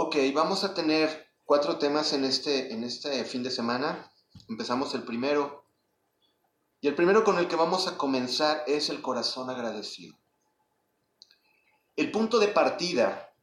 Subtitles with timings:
[0.00, 4.08] Ok, vamos a tener cuatro temas en este, en este fin de semana.
[4.48, 5.64] Empezamos el primero.
[6.80, 10.16] Y el primero con el que vamos a comenzar es el corazón agradecido.
[11.96, 13.34] El punto de partida,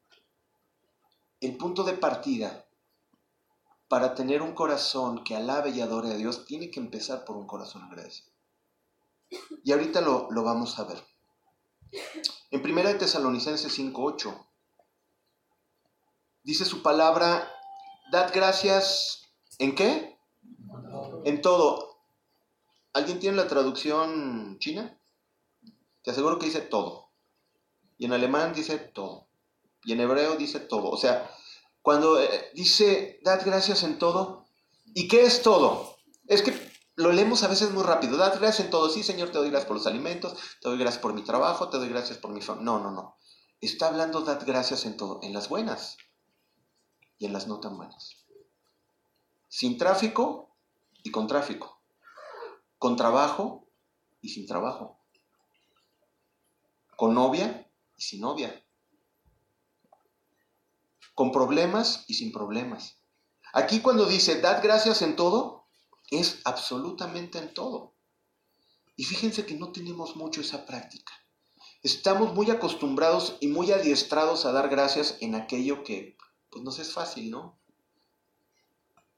[1.41, 2.65] el punto de partida
[3.89, 7.47] para tener un corazón que alabe y adore a Dios tiene que empezar por un
[7.47, 8.31] corazón agradecido.
[9.61, 11.03] Y ahorita lo, lo vamos a ver.
[12.49, 14.44] En 1 Tesalonicenses 5.8
[16.45, 17.51] dice su palabra,
[18.11, 19.23] dad gracias
[19.57, 20.17] en qué?
[21.25, 21.97] En todo.
[22.93, 24.97] ¿Alguien tiene la traducción china?
[26.03, 27.09] Te aseguro que dice todo.
[27.97, 29.27] Y en alemán dice todo.
[29.83, 30.89] Y en hebreo dice todo.
[30.89, 31.29] O sea,
[31.81, 34.45] cuando eh, dice, dad gracias en todo,
[34.93, 35.97] ¿y qué es todo?
[36.27, 36.53] Es que
[36.95, 38.17] lo leemos a veces muy rápido.
[38.17, 38.89] Dad gracias en todo.
[38.89, 41.77] Sí, Señor, te doy gracias por los alimentos, te doy gracias por mi trabajo, te
[41.77, 42.65] doy gracias por mi familia.
[42.65, 43.17] No, no, no.
[43.59, 45.97] Está hablando, dad gracias en todo, en las buenas
[47.17, 48.25] y en las no tan buenas.
[49.47, 50.55] Sin tráfico
[51.03, 51.81] y con tráfico.
[52.77, 53.67] Con trabajo
[54.21, 54.99] y sin trabajo.
[56.97, 58.63] Con novia y sin novia.
[61.13, 62.97] Con problemas y sin problemas.
[63.53, 65.65] Aquí cuando dice, dad gracias en todo,
[66.11, 67.93] es absolutamente en todo.
[68.97, 71.13] Y fíjense que no tenemos mucho esa práctica.
[71.81, 76.14] Estamos muy acostumbrados y muy adiestrados a dar gracias en aquello que
[76.55, 77.59] pues nos es fácil, ¿no?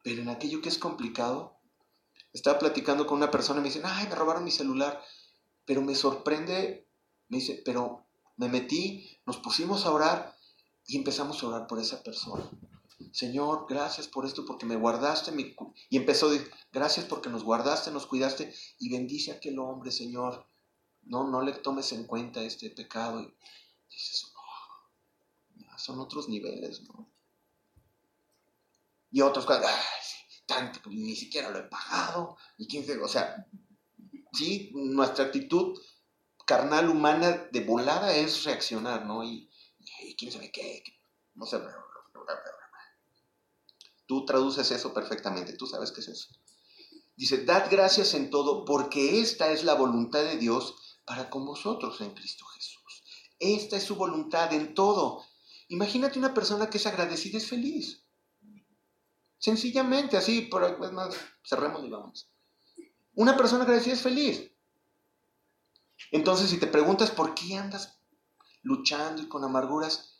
[0.04, 1.56] Pero en aquello que es complicado,
[2.34, 5.00] estaba platicando con una persona y me dice, ay, me robaron mi celular,
[5.64, 6.88] pero me sorprende,
[7.28, 10.36] me dice, pero me metí, nos pusimos a orar
[10.88, 12.50] y empezamos a orar por esa persona.
[13.12, 15.32] Señor, gracias por esto, porque me guardaste.
[15.32, 15.56] Mi...
[15.92, 16.32] Y empezó,
[16.72, 20.48] gracias porque nos guardaste, nos cuidaste y bendice a aquel hombre, Señor.
[21.04, 23.22] No, no le tomes en cuenta este pecado.
[23.22, 23.32] Y
[23.92, 27.08] dices, oh, son otros niveles, ¿no?
[29.11, 29.63] Y otros, ay,
[30.45, 33.47] tanto, ni siquiera lo he pagado, y quién o sea,
[34.34, 35.78] sí, nuestra actitud
[36.45, 39.23] carnal humana de volada es reaccionar, ¿no?
[39.23, 39.50] Y,
[40.17, 40.84] quién sabe qué,
[41.35, 41.59] no sé.
[44.07, 46.29] Tú traduces eso perfectamente, tú sabes qué es eso.
[47.17, 52.00] Dice, dad gracias en todo, porque esta es la voluntad de Dios para con vosotros
[52.01, 53.03] en Cristo Jesús.
[53.40, 55.23] Esta es su voluntad en todo.
[55.67, 58.06] Imagínate una persona que es agradecida, es feliz.
[59.40, 62.30] Sencillamente, así, por pues más, cerremos y vamos.
[63.16, 64.52] Una persona agradecida es feliz.
[66.12, 68.00] Entonces, si te preguntas por qué andas
[68.62, 70.20] luchando y con amarguras,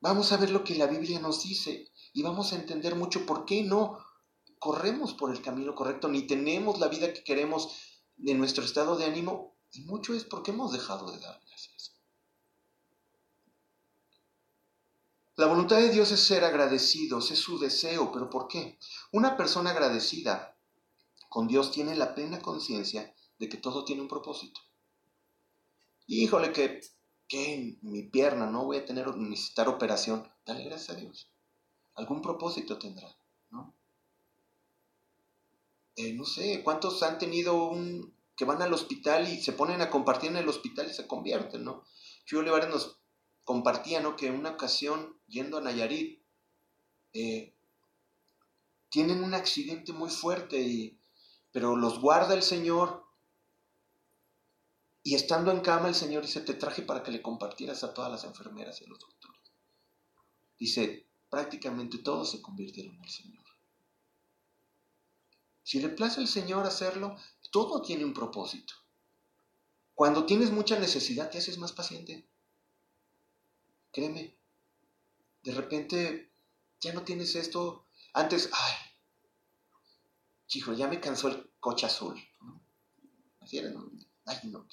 [0.00, 3.44] vamos a ver lo que la Biblia nos dice y vamos a entender mucho por
[3.44, 3.98] qué no
[4.58, 7.68] corremos por el camino correcto, ni tenemos la vida que queremos
[8.24, 11.94] en nuestro estado de ánimo, y mucho es porque hemos dejado de dar gracias.
[15.38, 18.76] La voluntad de Dios es ser agradecidos, es su deseo, pero ¿por qué?
[19.12, 20.58] Una persona agradecida
[21.28, 24.60] con Dios tiene la plena conciencia de que todo tiene un propósito.
[26.08, 26.80] Híjole, que,
[27.28, 30.28] que mi pierna no voy a tener necesitar operación.
[30.44, 31.30] Dale gracias a Dios.
[31.94, 33.08] Algún propósito tendrá,
[33.52, 33.76] ¿no?
[35.94, 39.90] Eh, no sé, ¿cuántos han tenido un que van al hospital y se ponen a
[39.90, 41.84] compartir en el hospital y se convierten, ¿no?
[42.26, 42.97] Yo nos
[43.48, 44.14] compartía, ¿no?
[44.14, 46.22] Que en una ocasión, yendo a Nayarit,
[47.14, 47.56] eh,
[48.90, 51.00] tienen un accidente muy fuerte, y,
[51.50, 53.06] pero los guarda el Señor.
[55.02, 58.10] Y estando en cama, el Señor dice, te traje para que le compartieras a todas
[58.10, 59.40] las enfermeras y a los doctores.
[60.58, 63.46] Dice, prácticamente todos se convirtieron el Señor.
[65.62, 67.16] Si le place al Señor hacerlo,
[67.50, 68.74] todo tiene un propósito.
[69.94, 72.28] Cuando tienes mucha necesidad, te haces más paciente.
[73.98, 74.38] Créeme,
[75.42, 76.30] de repente
[76.80, 77.86] ya no tienes esto.
[78.14, 78.74] Antes, ay,
[80.46, 82.16] chico, ya me cansó el coche azul.
[83.40, 83.90] Así era, ¿no?
[84.24, 84.68] Ay, no,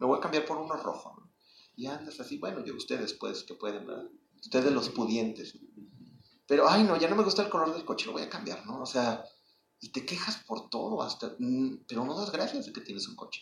[0.00, 1.30] me voy a cambiar por uno rojo.
[1.76, 4.10] Y andas así, bueno, yo ustedes pues que pueden, ¿verdad?
[4.40, 5.56] Ustedes los pudientes.
[6.48, 8.66] Pero, ay, no, ya no me gusta el color del coche, lo voy a cambiar,
[8.66, 8.82] ¿no?
[8.82, 9.24] O sea,
[9.78, 13.14] y te quejas por todo, hasta, mm, pero no das gracias de que tienes un
[13.14, 13.40] coche.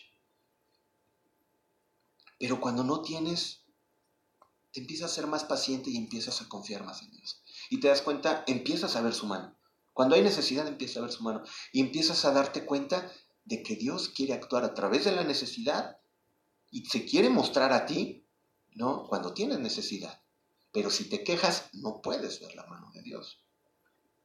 [2.37, 3.63] Pero cuando no tienes,
[4.79, 7.41] empiezas a ser más paciente y empiezas a confiar más en Dios.
[7.69, 9.55] Y te das cuenta, empiezas a ver su mano.
[9.93, 11.43] Cuando hay necesidad, empiezas a ver su mano.
[11.71, 13.11] Y empiezas a darte cuenta
[13.45, 15.97] de que Dios quiere actuar a través de la necesidad
[16.69, 18.25] y se quiere mostrar a ti,
[18.75, 19.07] ¿no?
[19.07, 20.21] Cuando tienes necesidad.
[20.71, 23.41] Pero si te quejas, no puedes ver la mano de Dios.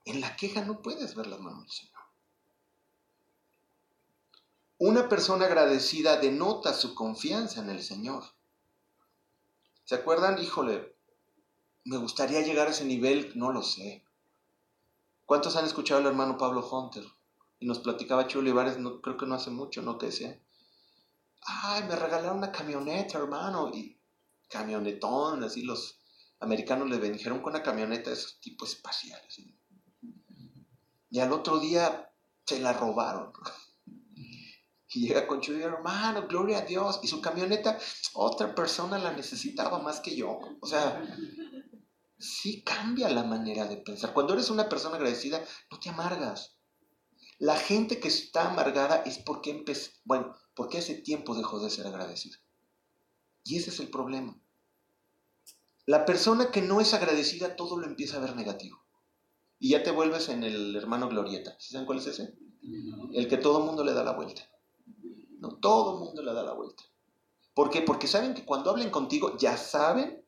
[0.04, 2.02] En la queja no puedes ver la mano del Señor.
[4.78, 8.24] Una persona agradecida denota su confianza en el Señor.
[9.84, 10.40] ¿Se acuerdan?
[10.40, 10.96] Híjole,
[11.84, 14.04] me gustaría llegar a ese nivel, no lo sé.
[15.26, 17.04] ¿Cuántos han escuchado al hermano Pablo Hunter?
[17.58, 19.98] Y nos platicaba Chulo Olivares, creo que no hace mucho, ¿no?
[19.98, 20.40] Que decía,
[21.42, 23.98] ay, me regalaron una camioneta, hermano, y
[24.48, 26.00] camionetón, así los
[26.40, 29.40] americanos le bendijeron con una camioneta de esos tipos espaciales.
[31.10, 32.12] Y al otro día
[32.44, 33.32] se la robaron.
[34.94, 37.00] Y llega con Chuy, hermano, gloria a Dios.
[37.02, 37.78] Y su camioneta,
[38.14, 40.38] otra persona la necesitaba más que yo.
[40.60, 41.02] O sea,
[42.18, 44.12] sí cambia la manera de pensar.
[44.12, 46.56] Cuando eres una persona agradecida, no te amargas.
[47.38, 51.86] La gente que está amargada es porque empezó, bueno, porque hace tiempo dejó de ser
[51.86, 52.36] agradecida.
[53.44, 54.38] Y ese es el problema.
[55.86, 58.84] La persona que no es agradecida todo lo empieza a ver negativo.
[59.58, 61.56] Y ya te vuelves en el hermano Glorieta.
[61.58, 62.34] ¿Saben cuál es ese?
[63.12, 64.51] El que todo el mundo le da la vuelta.
[65.42, 66.84] No, todo el mundo le da la vuelta.
[67.52, 67.82] ¿Por qué?
[67.82, 70.24] Porque saben que cuando hablen contigo ya saben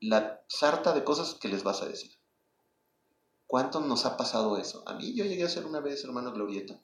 [0.00, 2.18] la sarta de cosas que les vas a decir.
[3.46, 4.82] ¿Cuánto nos ha pasado eso?
[4.88, 6.82] A mí yo llegué a ser una vez hermano Glorieta.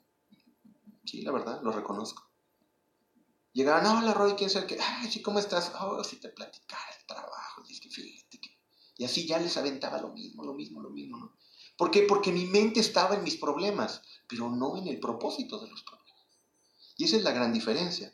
[1.03, 2.31] Sí, la verdad, lo reconozco.
[3.51, 4.79] Llegaban, hola Roy, ¿quién el que?
[4.79, 5.73] Ay, sí, ¿cómo estás?
[5.81, 7.63] Oh, si te platicara el trabajo.
[7.67, 8.39] Y que fíjate.
[8.97, 11.35] Y así ya les aventaba lo mismo, lo mismo, lo mismo, ¿no?
[11.77, 12.03] ¿Por qué?
[12.03, 16.06] Porque mi mente estaba en mis problemas, pero no en el propósito de los problemas.
[16.97, 18.11] Y esa es la gran diferencia.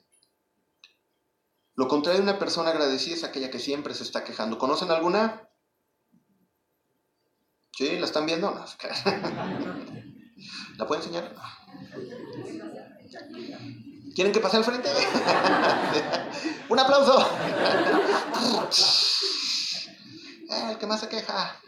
[1.76, 4.60] Lo contrario de una persona agradecida es aquella que siempre se está quejando.
[4.60, 5.50] ¿Conocen alguna?
[7.72, 7.98] ¿Sí?
[7.98, 8.54] ¿La están viendo?
[10.78, 11.34] ¿La puedo enseñar?
[14.14, 14.90] ¿Quieren que pase al frente?
[16.70, 17.20] ¡Un aplauso!
[20.50, 21.60] Eh, el que más se queja.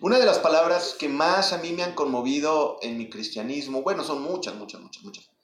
[0.00, 4.02] Una de las palabras que más a mí me han conmovido en mi cristianismo, bueno,
[4.02, 5.37] son muchas, muchas, muchas, muchas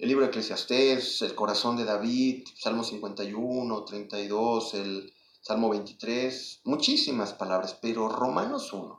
[0.00, 5.12] el libro de Eclesiastés, el corazón de David, Salmo 51, 32, el
[5.42, 8.98] Salmo 23, muchísimas palabras, pero Romanos 1,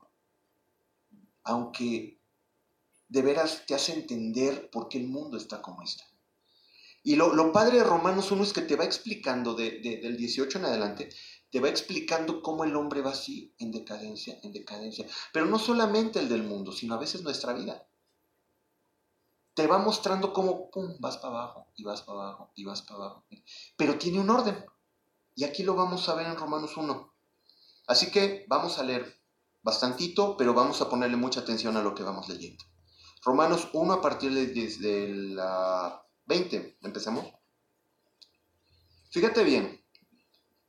[1.46, 2.20] aunque
[3.08, 6.04] de veras te hace entender por qué el mundo está como está.
[7.04, 11.10] Y lo, padre de Romanos 1 es que te va explicando, del 18 en adelante,
[11.50, 15.08] te va explicando cómo el hombre va así, en decadencia, en decadencia.
[15.34, 17.88] Pero no solamente el del mundo, sino a veces nuestra vida
[19.54, 22.96] te va mostrando cómo, pum, vas para abajo y vas para abajo y vas para
[22.96, 23.26] abajo.
[23.78, 24.66] Pero tiene un orden.
[25.36, 27.14] Y aquí lo vamos a ver en Romanos 1.
[27.88, 29.22] Así que vamos a leer
[29.62, 32.64] bastantito, pero vamos a ponerle mucha atención a lo que vamos leyendo.
[33.24, 36.80] Romanos 1 a partir de desde la 20.
[36.82, 37.26] ¿Empezamos?
[39.12, 39.84] Fíjate bien.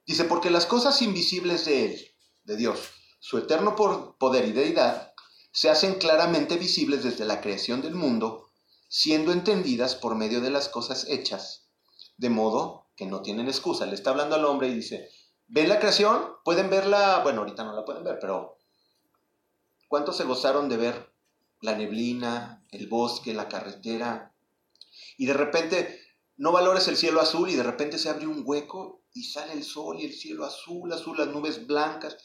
[0.05, 2.01] Dice, porque las cosas invisibles de Él,
[2.45, 2.91] de Dios,
[3.21, 5.13] su eterno poder y deidad,
[5.53, 8.49] se hacen claramente visibles desde la creación del mundo
[8.95, 11.67] siendo entendidas por medio de las cosas hechas,
[12.19, 13.87] de modo que no tienen excusa.
[13.87, 15.09] Le está hablando al hombre y dice,
[15.49, 16.23] ¿ven la creación?
[16.45, 18.59] Pueden verla, bueno, ahorita no la pueden ver, pero
[19.89, 21.11] ¿cuántos se gozaron de ver
[21.63, 24.35] la neblina, el bosque, la carretera?
[25.17, 25.99] Y de repente
[26.37, 29.65] no valores el cielo azul y de repente se abre un hueco y sale el
[29.65, 32.19] sol y el cielo azul, azul, las nubes blancas.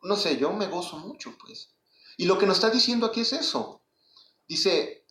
[0.00, 1.74] No sé, yo me gozo mucho, pues.
[2.16, 3.82] Y lo que nos está diciendo aquí es eso.
[4.46, 5.01] Dice,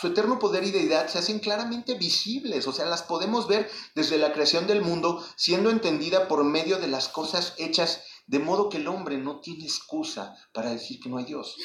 [0.00, 4.18] su eterno poder y deidad se hacen claramente visibles, o sea, las podemos ver desde
[4.18, 8.78] la creación del mundo, siendo entendida por medio de las cosas hechas, de modo que
[8.78, 11.56] el hombre no tiene excusa para decir que no hay Dios.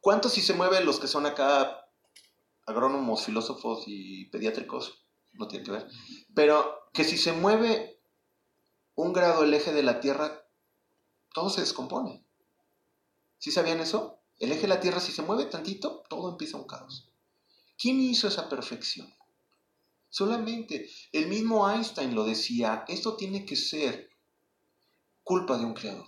[0.00, 1.86] ¿Cuántos si se mueven los que son acá
[2.66, 5.04] agrónomos, filósofos y pediátricos?
[5.32, 5.86] No tiene que ver.
[6.34, 8.00] Pero que si se mueve
[8.94, 10.46] un grado el eje de la Tierra,
[11.34, 12.24] todo se descompone.
[13.38, 14.19] ¿Sí sabían eso?
[14.40, 17.06] El eje de la Tierra, si se mueve tantito, todo empieza un caos.
[17.78, 19.14] ¿Quién hizo esa perfección?
[20.08, 24.10] Solamente el mismo Einstein lo decía, esto tiene que ser
[25.22, 26.06] culpa de un creador.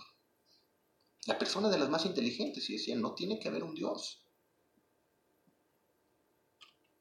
[1.27, 4.25] La persona de las más inteligentes y decía, no tiene que haber un Dios.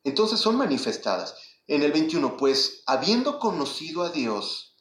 [0.04, 1.34] Entonces son manifestadas.
[1.66, 4.76] En el 21, pues habiendo conocido a Dios,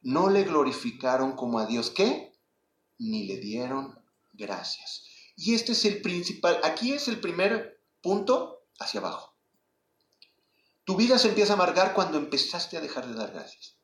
[0.00, 2.32] no le glorificaron como a Dios, ¿qué?
[2.98, 4.02] Ni le dieron
[4.32, 5.09] gracias.
[5.42, 9.34] Y este es el principal, aquí es el primer punto hacia abajo.
[10.84, 13.78] Tu vida se empieza a amargar cuando empezaste a dejar de dar gracias.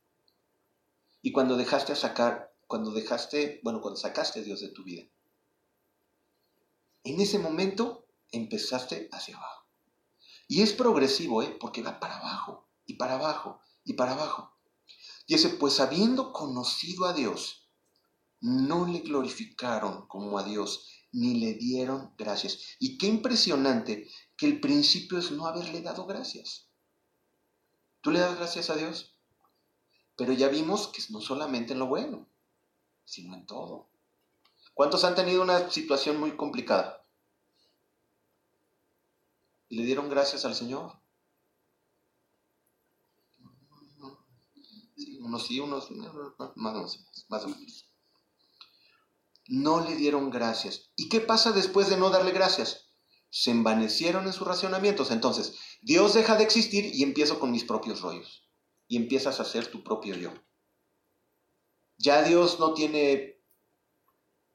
[1.22, 5.04] Y cuando dejaste a sacar, cuando dejaste, bueno, cuando sacaste a Dios de tu vida.
[7.04, 9.66] En ese momento empezaste hacia abajo.
[10.48, 11.56] Y es progresivo, ¿eh?
[11.58, 14.58] porque va para abajo, y para abajo, y para abajo.
[15.26, 17.70] Y ese, pues habiendo conocido a Dios,
[18.42, 22.76] no le glorificaron como a Dios, ni le dieron gracias.
[22.78, 26.68] Y qué impresionante que el principio es no haberle dado gracias.
[28.02, 29.18] ¿Tú le das gracias a Dios?
[30.16, 32.28] Pero ya vimos que no solamente en lo bueno,
[33.04, 33.90] sino en todo.
[34.74, 37.06] ¿Cuántos han tenido una situación muy complicada?
[39.68, 41.00] ¿Y le dieron gracias al Señor?
[45.20, 46.56] unos sí, unos más,
[47.28, 47.90] más o menos.
[49.48, 50.90] No le dieron gracias.
[50.96, 52.90] ¿Y qué pasa después de no darle gracias?
[53.30, 55.10] Se envanecieron en sus racionamientos.
[55.10, 58.48] Entonces, Dios deja de existir y empiezo con mis propios rollos.
[58.88, 60.32] Y empiezas a ser tu propio yo.
[61.98, 63.40] Ya Dios no tiene,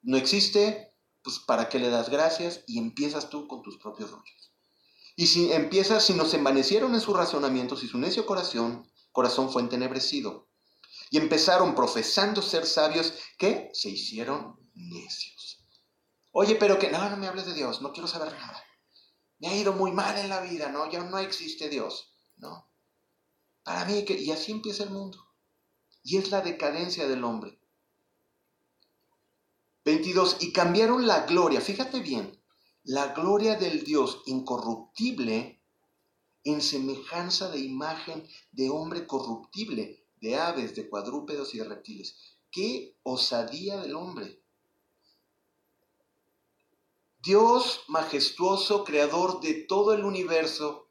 [0.02, 2.64] no existe, pues ¿para qué le das gracias?
[2.68, 4.54] Y empiezas tú con tus propios rollos.
[5.16, 9.62] Y si empiezas, si nos envanecieron en sus racionamientos y su necio corazón, corazón fue
[9.62, 10.50] entenebrecido.
[11.10, 15.66] Y empezaron profesando ser sabios que se hicieron necios.
[16.32, 18.64] Oye, pero que no, no me hables de Dios, no quiero saber nada.
[19.40, 20.90] Me ha ido muy mal en la vida, ¿no?
[20.90, 22.70] Ya no existe Dios, ¿no?
[23.64, 25.20] Para mí, y así empieza el mundo.
[26.04, 27.60] Y es la decadencia del hombre.
[29.84, 30.38] 22.
[30.42, 32.40] Y cambiaron la gloria, fíjate bien,
[32.84, 35.62] la gloria del Dios incorruptible
[36.44, 42.16] en semejanza de imagen de hombre corruptible, de aves, de cuadrúpedos y de reptiles.
[42.52, 44.41] ¡Qué osadía del hombre!
[47.22, 50.90] Dios majestuoso, creador de todo el universo,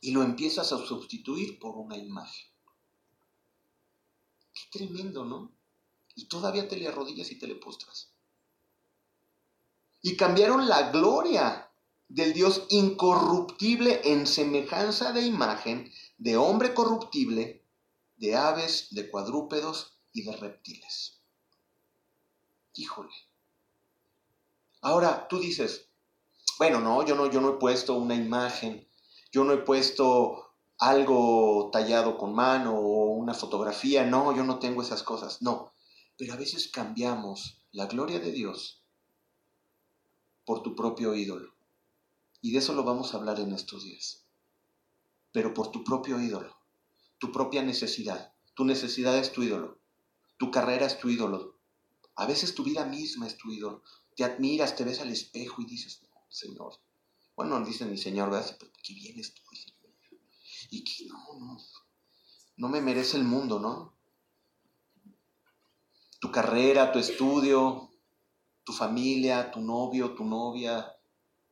[0.00, 2.46] y lo empiezas a sustituir por una imagen.
[4.54, 5.52] Qué tremendo, ¿no?
[6.14, 8.12] Y todavía te le arrodillas y te le postras.
[10.00, 11.72] Y cambiaron la gloria
[12.08, 17.64] del Dios incorruptible en semejanza de imagen de hombre corruptible,
[18.16, 21.20] de aves, de cuadrúpedos y de reptiles.
[22.74, 23.12] Híjole.
[24.80, 25.90] Ahora tú dices,
[26.58, 28.88] bueno, no, yo no, yo no he puesto una imagen,
[29.32, 34.82] yo no he puesto algo tallado con mano o una fotografía, no, yo no tengo
[34.82, 35.72] esas cosas, no.
[36.16, 38.84] Pero a veces cambiamos la gloria de Dios
[40.44, 41.54] por tu propio ídolo.
[42.40, 44.24] Y de eso lo vamos a hablar en estos días.
[45.32, 46.56] Pero por tu propio ídolo,
[47.18, 48.32] tu propia necesidad.
[48.54, 49.78] Tu necesidad es tu ídolo.
[50.38, 51.58] Tu carrera es tu ídolo.
[52.14, 53.82] A veces tu vida misma es tu ídolo.
[54.18, 56.80] Te admiras, te ves al espejo y dices, no, Señor.
[57.36, 58.56] Bueno, no dicen ni Señor, ¿verdad?
[58.58, 59.44] Pero qué bien estoy.
[60.70, 61.56] Y que no, no.
[62.56, 63.96] No me merece el mundo, ¿no?
[66.18, 67.92] Tu carrera, tu estudio,
[68.64, 70.96] tu familia, tu novio, tu novia,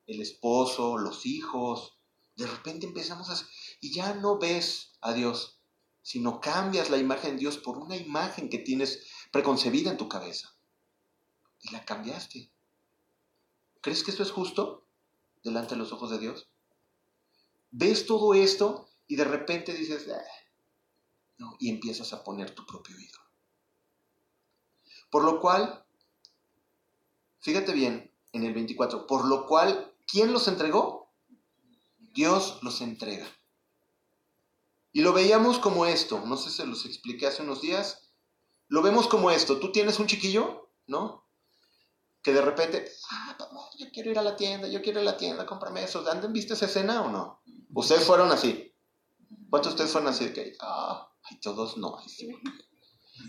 [0.08, 2.00] el esposo, los hijos.
[2.34, 3.48] De repente empezamos a...
[3.80, 5.60] Y ya no ves a Dios,
[6.02, 10.52] sino cambias la imagen de Dios por una imagen que tienes preconcebida en tu cabeza.
[11.60, 12.55] Y la cambiaste.
[13.86, 14.84] ¿Crees que esto es justo
[15.44, 16.50] delante de los ojos de Dios?
[17.70, 20.20] ¿Ves todo esto y de repente dices, ah",
[21.38, 23.24] no, y empiezas a poner tu propio ídolo?
[25.08, 25.86] Por lo cual,
[27.38, 31.12] fíjate bien en el 24, por lo cual ¿Quién los entregó?
[32.12, 33.28] Dios los entrega.
[34.92, 38.10] Y lo veíamos como esto, no sé si se los expliqué hace unos días,
[38.66, 41.25] lo vemos como esto, tú tienes un chiquillo, ¿no?
[42.26, 43.36] Que de repente, ah,
[43.78, 46.04] yo quiero ir a la tienda, yo quiero ir a la tienda, cómprame eso.
[46.10, 47.40] ¿Han visto esa escena o no?
[47.72, 48.74] Ustedes fueron así.
[49.48, 50.32] ¿Cuántos de ustedes fueron así?
[50.32, 51.96] Que, ah, ay, todos no.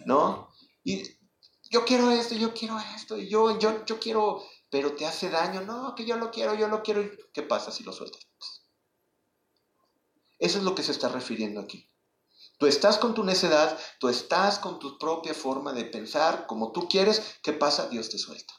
[0.07, 0.49] ¿No?
[0.83, 1.03] Y
[1.69, 5.61] yo quiero esto, yo quiero esto, y yo, yo, yo quiero pero te hace daño.
[5.61, 7.07] No, que yo lo quiero, yo lo quiero.
[7.31, 8.27] ¿Qué pasa si lo sueltas?
[10.39, 11.87] Eso es lo que se está refiriendo aquí.
[12.57, 16.87] Tú estás con tu necedad, tú estás con tu propia forma de pensar, como tú
[16.87, 17.37] quieres.
[17.43, 17.89] ¿Qué pasa?
[17.89, 18.55] Dios te suelta.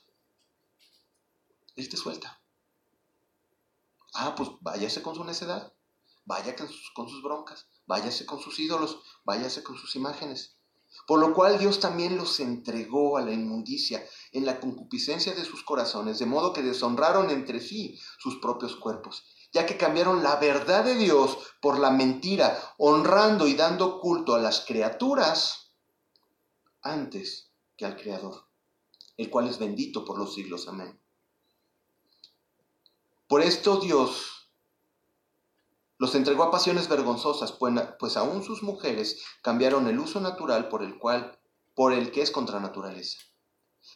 [1.79, 2.43] Él te suelta.
[4.13, 5.73] Ah, pues váyase con su necedad,
[6.25, 10.57] vaya con sus, con sus broncas, váyase con sus ídolos, váyase con sus imágenes.
[11.07, 15.63] Por lo cual Dios también los entregó a la inmundicia en la concupiscencia de sus
[15.63, 20.85] corazones, de modo que deshonraron entre sí sus propios cuerpos, ya que cambiaron la verdad
[20.85, 25.75] de Dios por la mentira, honrando y dando culto a las criaturas
[26.83, 28.49] antes que al Creador,
[29.17, 30.67] el cual es bendito por los siglos.
[30.67, 31.01] Amén.
[33.29, 34.51] Por esto Dios
[35.99, 40.83] los entregó a pasiones vergonzosas, pues, pues aún sus mujeres cambiaron el uso natural por
[40.83, 41.39] el cual,
[41.75, 43.19] por el que es contra naturaleza.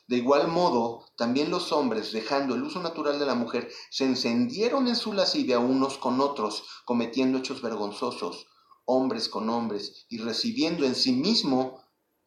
[0.06, 4.86] De igual modo, también los hombres, dejando el uso natural de la mujer, se encendieron
[4.86, 8.46] en su lascivia unos con otros, cometiendo hechos vergonzosos,
[8.84, 11.82] hombres con hombres, y recibiendo en sí mismo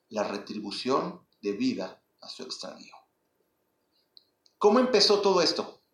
[0.09, 2.95] la retribución de vida a su extravío.
[4.57, 5.84] ¿Cómo empezó todo esto?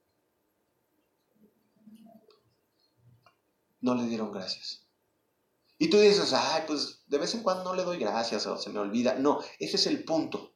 [3.81, 4.85] No le dieron gracias.
[5.77, 8.69] Y tú dices, ay, pues de vez en cuando no le doy gracias o se
[8.69, 9.15] me olvida.
[9.15, 10.53] No, ese es el punto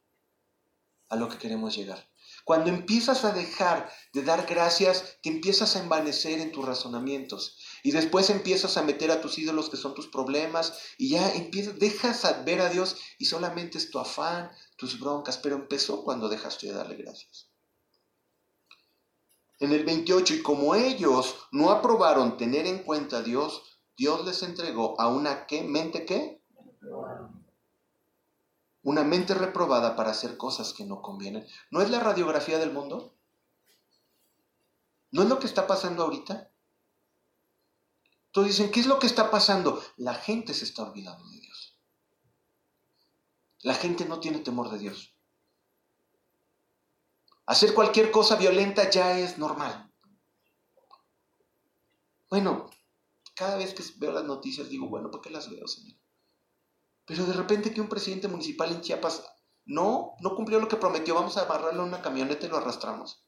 [1.08, 2.08] a lo que queremos llegar.
[2.44, 7.58] Cuando empiezas a dejar de dar gracias, te empiezas a envanecer en tus razonamientos.
[7.82, 10.78] Y después empiezas a meter a tus ídolos que son tus problemas.
[10.96, 15.38] Y ya empiezas, dejas a ver a Dios y solamente es tu afán, tus broncas.
[15.38, 17.48] Pero empezó cuando dejaste de darle gracias.
[19.58, 23.62] En el 28, y como ellos no aprobaron tener en cuenta a Dios,
[23.96, 25.62] Dios les entregó a una ¿qué?
[25.62, 26.42] mente qué?
[28.82, 31.46] Una mente reprobada para hacer cosas que no convienen.
[31.70, 33.14] ¿No es la radiografía del mundo?
[35.10, 36.50] ¿No es lo que está pasando ahorita?
[38.30, 39.82] Todos dicen, ¿qué es lo que está pasando?
[39.96, 41.78] La gente se está olvidando de Dios.
[43.60, 45.15] La gente no tiene temor de Dios.
[47.46, 49.92] Hacer cualquier cosa violenta ya es normal.
[52.28, 52.68] Bueno,
[53.36, 55.96] cada vez que veo las noticias digo, bueno, ¿por qué las veo, Señor?
[57.06, 59.22] Pero de repente que un presidente municipal en Chiapas
[59.64, 63.24] no, no cumplió lo que prometió, vamos a amarrarlo en una camioneta y lo arrastramos.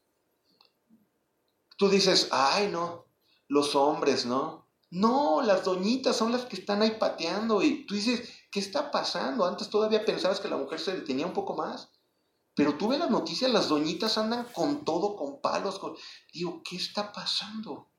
[1.77, 3.05] Tú dices, ay, no,
[3.47, 4.67] los hombres, ¿no?
[4.91, 9.45] No, las doñitas son las que están ahí pateando y tú dices, ¿qué está pasando?
[9.45, 11.89] Antes todavía pensabas que la mujer se detenía un poco más.
[12.59, 15.95] Pero tú ves las noticias, las doñitas andan con todo, con palos, con...
[16.33, 17.89] Digo, ¿qué está pasando?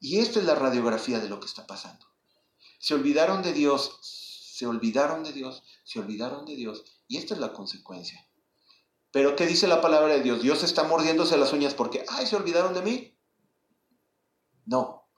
[0.00, 2.04] Y esta es la radiografía de lo que está pasando.
[2.80, 6.82] Se olvidaron de Dios, se olvidaron de Dios, se olvidaron de Dios.
[7.06, 8.28] Y esta es la consecuencia.
[9.12, 10.42] Pero ¿qué dice la palabra de Dios?
[10.42, 13.20] Dios está mordiéndose las uñas porque, ay, se olvidaron de mí.
[14.66, 15.08] No,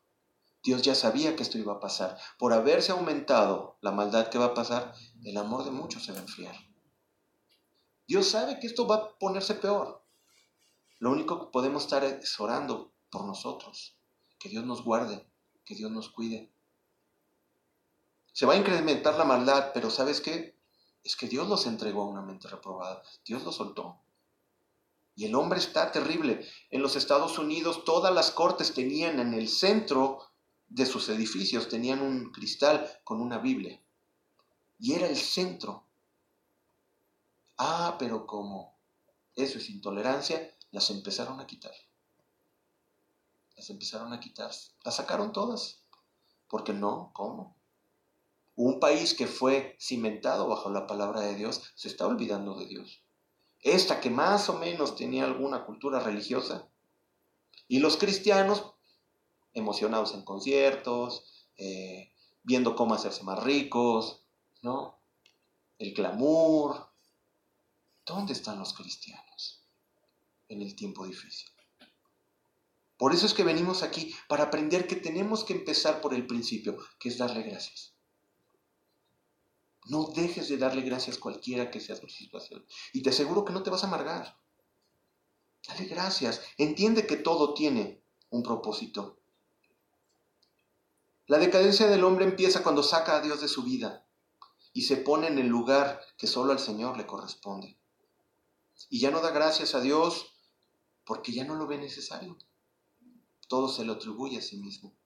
[0.63, 2.19] Dios ya sabía que esto iba a pasar.
[2.39, 4.93] Por haberse aumentado la maldad que va a pasar,
[5.25, 6.70] el amor de muchos se va a enfriar.
[8.11, 10.03] Dios sabe que esto va a ponerse peor.
[10.99, 13.97] Lo único que podemos estar es orando por nosotros
[14.41, 15.25] que Dios nos guarde,
[15.65, 16.51] que Dios nos cuide.
[18.33, 20.57] Se va a incrementar la maldad, pero ¿sabes qué?
[21.05, 24.01] Es que Dios los entregó a una mente reprobada, Dios los soltó.
[25.15, 26.45] Y el hombre está terrible.
[26.71, 30.19] En los Estados Unidos todas las cortes tenían en el centro
[30.69, 33.81] de sus edificios, tenían un cristal con una Biblia.
[34.81, 35.85] Y era el centro.
[37.63, 38.79] Ah, pero como
[39.35, 41.73] eso es intolerancia, las empezaron a quitar
[43.69, 44.51] empezaron a quitar.
[44.85, 45.85] Las sacaron todas.
[46.49, 47.57] Porque no, ¿cómo?
[48.57, 53.03] Un país que fue cimentado bajo la palabra de Dios se está olvidando de Dios.
[53.61, 56.69] Esta que más o menos tenía alguna cultura religiosa.
[57.69, 58.75] Y los cristianos,
[59.53, 64.25] emocionados en conciertos, eh, viendo cómo hacerse más ricos,
[64.63, 64.99] ¿no?
[65.79, 66.90] El clamor.
[68.11, 69.63] ¿Dónde están los cristianos
[70.49, 71.49] en el tiempo difícil?
[72.97, 76.77] Por eso es que venimos aquí, para aprender que tenemos que empezar por el principio,
[76.99, 77.95] que es darle gracias.
[79.85, 82.67] No dejes de darle gracias cualquiera que sea tu situación.
[82.93, 84.37] Y te aseguro que no te vas a amargar.
[85.69, 86.43] Dale gracias.
[86.59, 89.21] Entiende que todo tiene un propósito.
[91.29, 94.05] La decadencia del hombre empieza cuando saca a Dios de su vida
[94.73, 97.80] y se pone en el lugar que solo al Señor le corresponde.
[98.89, 100.27] Y ya no da gracias a Dios
[101.05, 102.39] porque ya no lo ve necesario
[103.51, 104.97] todo se lo atribuye a sí mismo.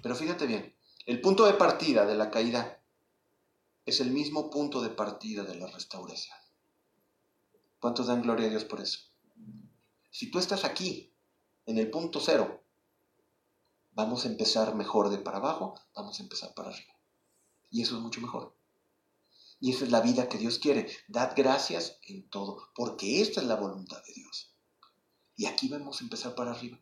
[0.00, 2.80] Pero fíjate bien, el punto de partida de la caída
[3.84, 6.38] es el mismo punto de partida de la restauración.
[7.80, 9.00] ¿Cuántos dan gloria a Dios por eso?
[10.12, 11.12] Si tú estás aquí,
[11.66, 12.62] en el punto cero,
[13.90, 16.94] vamos a empezar mejor de para abajo, vamos a empezar para arriba.
[17.70, 18.57] Y eso es mucho mejor.
[19.60, 20.88] Y esa es la vida que Dios quiere.
[21.08, 24.54] Dad gracias en todo, porque esta es la voluntad de Dios.
[25.36, 26.80] Y aquí vamos a empezar para arriba.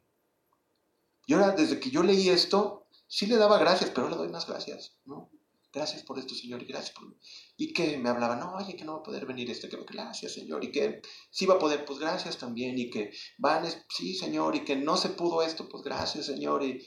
[1.26, 4.46] Y ahora, desde que yo leí esto, sí le daba gracias, pero le doy más
[4.46, 5.30] gracias, ¿no?
[5.72, 7.14] Gracias por esto, Señor, y gracias por...
[7.56, 10.32] Y que me hablaban, no, oye, que no va a poder venir este, que gracias,
[10.32, 14.56] Señor, y que sí va a poder, pues gracias también, y que van, sí, Señor,
[14.56, 16.86] y que no se pudo esto, pues gracias, Señor, y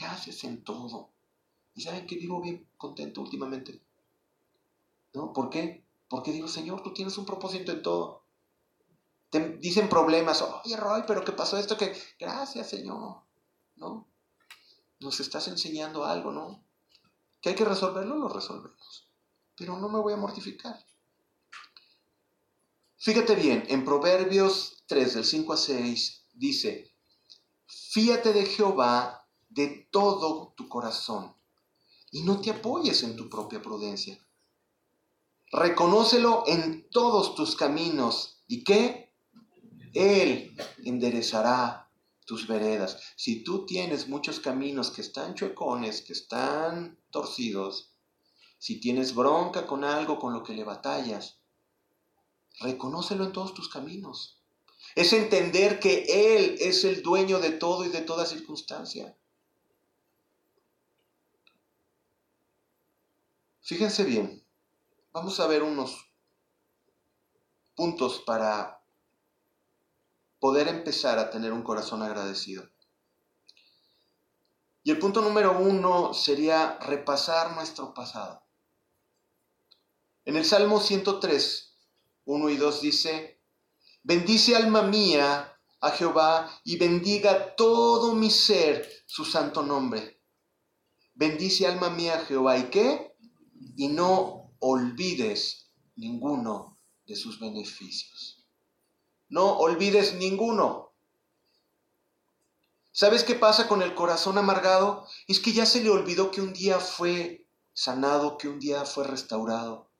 [0.00, 1.12] gracias en todo.
[1.74, 3.80] Y saben que vivo bien contento últimamente.
[5.14, 5.32] ¿No?
[5.32, 5.84] ¿Por qué?
[6.08, 8.24] Porque digo, Señor, tú tienes un propósito en todo.
[9.30, 11.76] Te dicen problemas, oye Roy, pero ¿qué pasó esto?
[11.76, 13.22] Que gracias, Señor.
[13.76, 14.06] ¿No?
[15.00, 16.62] Nos estás enseñando algo, ¿no?
[17.40, 19.08] Que hay que resolverlo, lo resolvemos.
[19.56, 20.78] Pero no me voy a mortificar.
[22.96, 26.90] Fíjate bien, en Proverbios 3, del 5 a 6, dice,
[27.66, 31.34] fíate de Jehová de todo tu corazón
[32.10, 34.23] y no te apoyes en tu propia prudencia.
[35.52, 38.42] Reconócelo en todos tus caminos.
[38.46, 39.14] ¿Y qué?
[39.92, 41.90] Él enderezará
[42.26, 42.98] tus veredas.
[43.16, 47.94] Si tú tienes muchos caminos que están chuecones, que están torcidos,
[48.58, 51.38] si tienes bronca con algo con lo que le batallas,
[52.60, 54.40] reconócelo en todos tus caminos.
[54.94, 59.16] Es entender que Él es el dueño de todo y de toda circunstancia.
[63.60, 64.43] Fíjense bien,
[65.14, 66.10] vamos a ver unos
[67.76, 68.82] puntos para
[70.40, 72.68] poder empezar a tener un corazón agradecido.
[74.82, 78.42] Y el punto número uno sería repasar nuestro pasado.
[80.24, 81.78] En el Salmo 103,
[82.24, 83.40] 1 y 2 dice,
[84.02, 90.20] bendice alma mía a Jehová y bendiga todo mi ser su santo nombre.
[91.14, 93.16] Bendice alma mía a Jehová y qué?
[93.76, 98.46] Y no olvides ninguno de sus beneficios.
[99.28, 100.92] No olvides ninguno.
[102.90, 105.06] ¿Sabes qué pasa con el corazón amargado?
[105.28, 109.06] Es que ya se le olvidó que un día fue sanado, que un día fue
[109.06, 109.90] restaurado,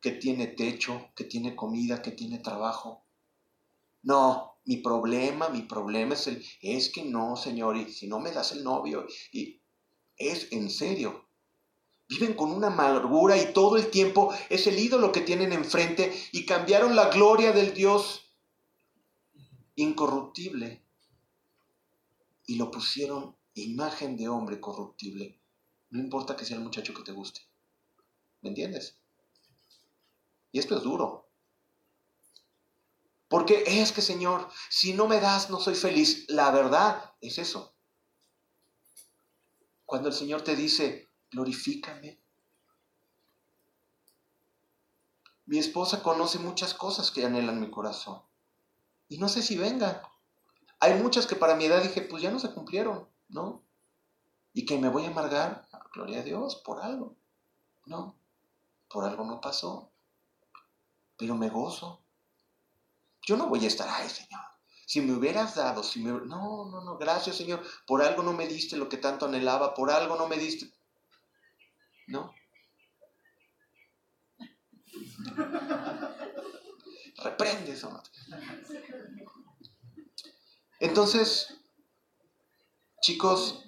[0.00, 3.04] que tiene techo, que tiene comida, que tiene trabajo.
[4.02, 8.32] No, mi problema, mi problema es el, es que no, Señor, y si no me
[8.32, 9.60] das el novio, y
[10.16, 11.25] es en serio,
[12.08, 16.46] Viven con una amargura y todo el tiempo es el ídolo que tienen enfrente y
[16.46, 18.32] cambiaron la gloria del Dios
[19.74, 20.84] incorruptible
[22.46, 25.40] y lo pusieron imagen de hombre corruptible.
[25.90, 27.40] No importa que sea el muchacho que te guste.
[28.42, 28.98] ¿Me entiendes?
[30.52, 31.28] Y esto es duro.
[33.28, 36.26] Porque es que, Señor, si no me das, no soy feliz.
[36.28, 37.74] La verdad es eso.
[39.84, 41.05] Cuando el Señor te dice,
[41.36, 42.18] glorifícame.
[45.44, 48.22] Mi esposa conoce muchas cosas que anhelan mi corazón.
[49.08, 50.02] Y no sé si venga.
[50.80, 53.62] Hay muchas que para mi edad dije, pues ya no se cumplieron, ¿no?
[54.54, 57.14] Y que me voy a amargar, gloria a Dios, por algo.
[57.84, 58.16] No,
[58.88, 59.90] por algo no pasó.
[61.18, 62.00] Pero me gozo.
[63.22, 64.40] Yo no voy a estar, ay Señor,
[64.86, 66.12] si me hubieras dado, si me...
[66.12, 69.90] No, no, no, gracias Señor, por algo no me diste lo que tanto anhelaba, por
[69.90, 70.75] algo no me diste...
[72.06, 72.34] ¿No?
[77.22, 78.02] Reprende eso.
[80.80, 81.54] Entonces,
[83.00, 83.64] chicos,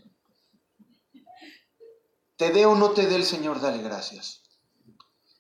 [2.37, 4.43] te dé o no te dé el Señor, dale gracias.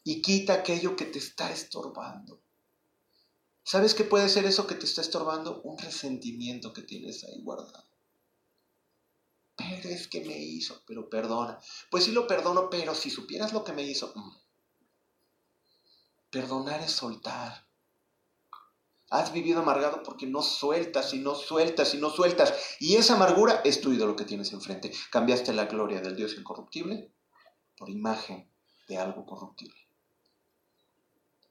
[0.04, 2.42] Y quita aquello que te está estorbando.
[3.62, 5.60] ¿Sabes qué puede ser eso que te está estorbando?
[5.62, 7.87] Un resentimiento que tienes ahí guardado
[9.58, 11.58] pero es que me hizo, pero perdona.
[11.90, 14.36] Pues sí lo perdono, pero si supieras lo que me hizo, mm.
[16.30, 17.66] perdonar es soltar.
[19.10, 22.54] Has vivido amargado porque no sueltas y no sueltas y no sueltas.
[22.78, 24.92] Y esa amargura es tu ídolo que tienes enfrente.
[25.10, 27.12] Cambiaste la gloria del Dios incorruptible
[27.76, 28.48] por imagen
[28.86, 29.87] de algo corruptible.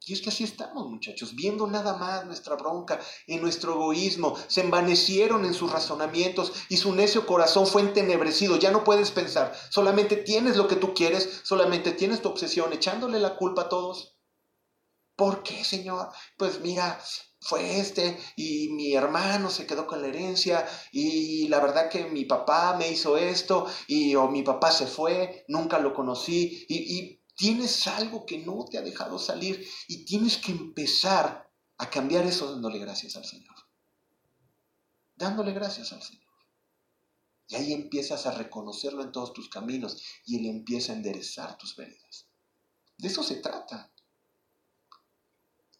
[0.07, 4.37] Y es que así estamos, muchachos, viendo nada más nuestra bronca y nuestro egoísmo.
[4.47, 8.55] Se envanecieron en sus razonamientos y su necio corazón fue entenebrecido.
[8.55, 13.19] Ya no puedes pensar, solamente tienes lo que tú quieres, solamente tienes tu obsesión, echándole
[13.19, 14.17] la culpa a todos.
[15.17, 16.09] ¿Por qué, Señor?
[16.37, 17.01] Pues mira,
[17.41, 22.23] fue este y mi hermano se quedó con la herencia y la verdad que mi
[22.23, 27.16] papá me hizo esto y o mi papá se fue, nunca lo conocí y, y
[27.37, 31.47] Tienes algo que no te ha dejado salir y tienes que empezar
[31.77, 33.53] a cambiar eso dándole gracias al Señor.
[35.15, 36.23] Dándole gracias al Señor.
[37.47, 41.75] Y ahí empiezas a reconocerlo en todos tus caminos y Él empieza a enderezar tus
[41.75, 42.27] veredas.
[42.97, 43.93] De eso se trata.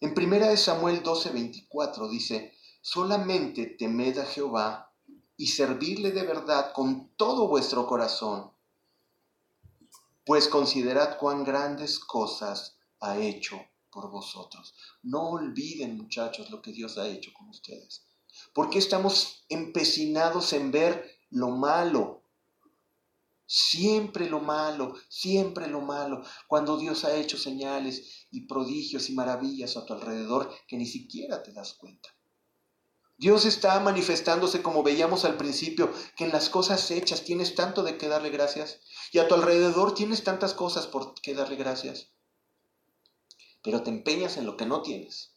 [0.00, 4.94] En 1 Samuel 12:24 dice, solamente temed a Jehová
[5.36, 8.52] y servirle de verdad con todo vuestro corazón
[10.28, 13.58] pues considerad cuán grandes cosas ha hecho
[13.90, 14.74] por vosotros.
[15.02, 18.06] No olviden, muchachos, lo que Dios ha hecho con ustedes.
[18.52, 22.24] Porque estamos empecinados en ver lo malo?
[23.46, 29.78] Siempre lo malo, siempre lo malo, cuando Dios ha hecho señales y prodigios y maravillas
[29.78, 32.10] a tu alrededor que ni siquiera te das cuenta.
[33.18, 37.98] Dios está manifestándose como veíamos al principio, que en las cosas hechas tienes tanto de
[37.98, 38.78] qué darle gracias
[39.10, 42.12] y a tu alrededor tienes tantas cosas por qué darle gracias.
[43.64, 45.34] Pero te empeñas en lo que no tienes.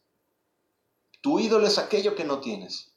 [1.22, 2.94] Tu ídolo es aquello que no tienes.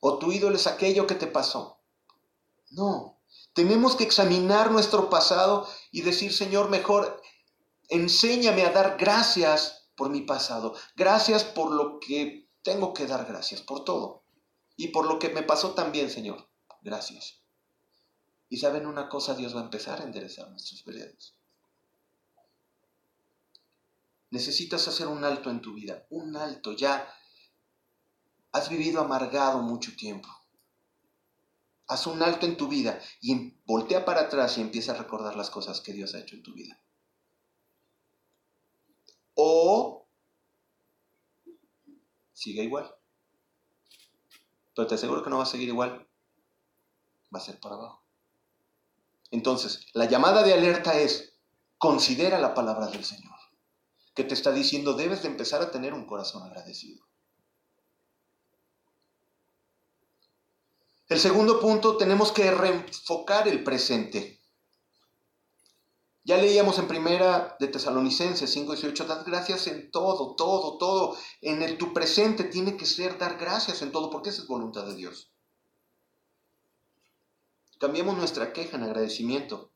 [0.00, 1.80] O tu ídolo es aquello que te pasó.
[2.70, 3.20] No,
[3.54, 7.22] tenemos que examinar nuestro pasado y decir, Señor, mejor
[7.88, 10.74] enséñame a dar gracias por mi pasado.
[10.96, 14.24] Gracias por lo que tengo que dar gracias por todo.
[14.76, 16.50] Y por lo que me pasó también, Señor,
[16.82, 17.40] gracias.
[18.48, 21.36] Y saben una cosa, Dios va a empezar a enderezar nuestros veredas.
[24.30, 26.72] Necesitas hacer un alto en tu vida, un alto.
[26.72, 27.08] Ya
[28.50, 30.28] has vivido amargado mucho tiempo.
[31.86, 35.50] Haz un alto en tu vida y voltea para atrás y empieza a recordar las
[35.50, 36.82] cosas que Dios ha hecho en tu vida.
[39.34, 40.05] O
[42.36, 42.94] sigue igual.
[44.74, 46.06] Pero te aseguro que no va a seguir igual.
[47.34, 48.04] Va a ser para abajo.
[49.30, 51.38] Entonces, la llamada de alerta es,
[51.78, 53.34] considera la palabra del Señor,
[54.14, 57.04] que te está diciendo, debes de empezar a tener un corazón agradecido.
[61.08, 64.40] El segundo punto, tenemos que reenfocar el presente.
[66.26, 71.16] Ya leíamos en primera de Tesalonicenses 5, 18, dad gracias en todo, todo, todo.
[71.40, 74.84] En el tu presente tiene que ser dar gracias en todo, porque esa es voluntad
[74.86, 75.30] de Dios.
[77.78, 79.72] Cambiemos nuestra queja en agradecimiento.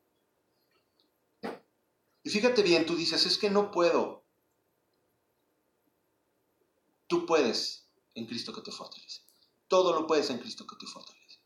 [2.24, 4.24] Y fíjate bien, tú dices, es que no puedo.
[7.06, 9.22] Tú puedes en Cristo que te fortalece.
[9.68, 11.38] Todo lo puedes en Cristo que te fortalece.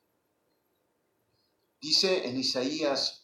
[1.79, 3.23] Dice en Isaías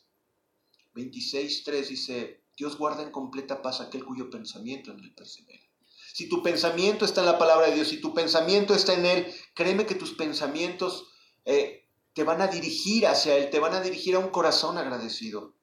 [0.94, 5.70] 26, 3, dice, Dios guarda en completa paz aquel cuyo pensamiento en él persevera.
[6.12, 9.35] Si tu pensamiento está en la palabra de Dios, si tu pensamiento está en Él,
[9.55, 11.09] créeme que tus pensamientos
[11.44, 15.55] eh, te van a dirigir hacia Él, te van a dirigir a un corazón agradecido.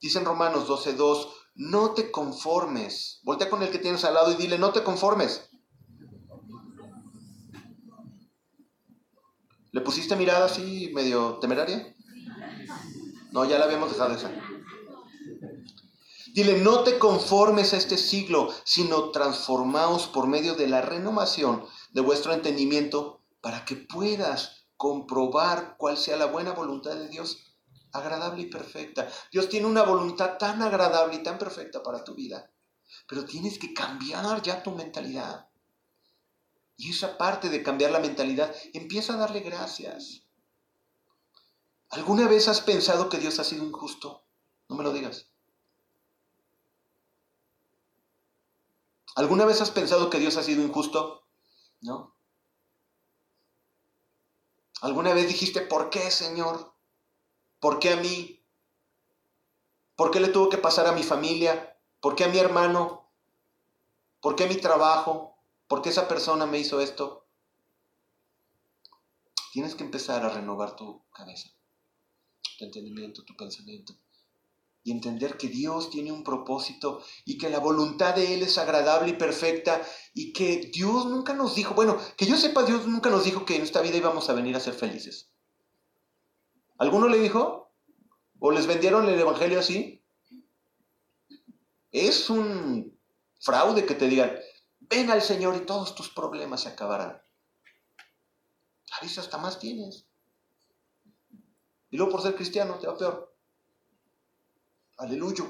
[0.00, 3.20] Dice en Romanos 12.2, no te conformes.
[3.24, 5.47] Voltea con el que tienes al lado y dile, no te conformes.
[9.70, 11.94] ¿Le pusiste mirada así medio temeraria?
[13.32, 14.30] No, ya la habíamos dejado esa.
[16.32, 22.00] Dile, no te conformes a este siglo, sino transformaos por medio de la renovación de
[22.00, 27.56] vuestro entendimiento para que puedas comprobar cuál sea la buena voluntad de Dios,
[27.92, 29.08] agradable y perfecta.
[29.32, 32.50] Dios tiene una voluntad tan agradable y tan perfecta para tu vida,
[33.08, 35.47] pero tienes que cambiar ya tu mentalidad.
[36.78, 40.22] Y esa parte de cambiar la mentalidad, empieza a darle gracias.
[41.90, 44.24] ¿Alguna vez has pensado que Dios ha sido injusto?
[44.68, 45.28] No me lo digas.
[49.16, 51.26] ¿Alguna vez has pensado que Dios ha sido injusto?
[51.80, 52.14] ¿No?
[54.80, 56.72] ¿Alguna vez dijiste, ¿por qué, Señor?
[57.58, 58.44] ¿Por qué a mí?
[59.96, 61.76] ¿Por qué le tuvo que pasar a mi familia?
[62.00, 63.10] ¿Por qué a mi hermano?
[64.20, 65.27] ¿Por qué a mi trabajo?
[65.68, 67.26] ¿Por qué esa persona me hizo esto?
[69.52, 71.50] Tienes que empezar a renovar tu cabeza,
[72.58, 73.94] tu entendimiento, tu pensamiento
[74.88, 79.10] y entender que Dios tiene un propósito y que la voluntad de Él es agradable
[79.10, 79.82] y perfecta
[80.14, 83.56] y que Dios nunca nos dijo, bueno, que yo sepa, Dios nunca nos dijo que
[83.56, 85.30] en esta vida íbamos a venir a ser felices.
[86.78, 87.70] ¿Alguno le dijo?
[88.38, 90.02] ¿O les vendieron el Evangelio así?
[91.90, 92.98] Es un
[93.40, 94.32] fraude que te digan,
[94.88, 97.20] ven al Señor y todos tus problemas se acabarán.
[98.92, 100.06] A veces hasta más tienes.
[101.90, 103.34] Y luego por ser cristiano te va peor.
[104.96, 105.44] Aleluya.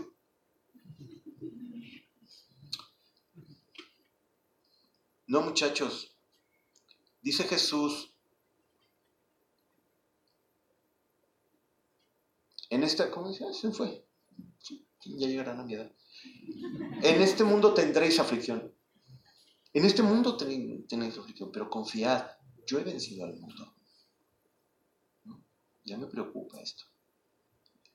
[5.26, 6.16] No, muchachos.
[7.20, 8.14] Dice Jesús
[12.70, 13.52] en esta, ¿cómo dice?
[13.52, 14.06] Se fue.
[15.04, 15.92] ya llegarán a mi edad.
[17.02, 18.77] En este mundo tendréis aflicción.
[19.78, 22.26] En este mundo tenéis, aflicción, pero confiad,
[22.66, 23.74] yo he vencido al mundo.
[25.84, 26.84] Ya me preocupa esto.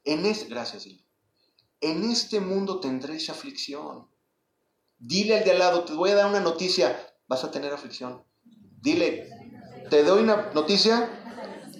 [0.03, 1.03] En es, gracias, Señor
[1.83, 4.07] en este mundo tendréis aflicción.
[4.97, 8.23] Dile al de al lado, te voy a dar una noticia, vas a tener aflicción.
[8.81, 9.29] Dile,
[9.89, 11.09] te doy una noticia,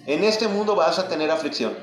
[0.06, 1.74] en este mundo vas a tener aflicción.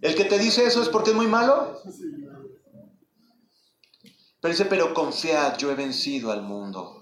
[0.00, 1.80] ¿El que te dice eso es porque es muy malo?
[4.42, 7.00] Pero dice, pero confiad, yo he vencido al mundo.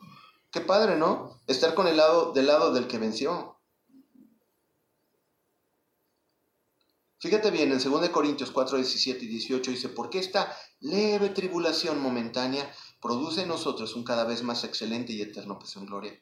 [0.53, 1.41] Qué padre, ¿no?
[1.47, 3.59] Estar con el lado del lado del que venció.
[7.19, 12.71] Fíjate bien, en 2 Corintios 4, 17 y 18 dice, porque esta leve tribulación momentánea
[13.01, 16.21] produce en nosotros un cada vez más excelente y eterno peso en gloria.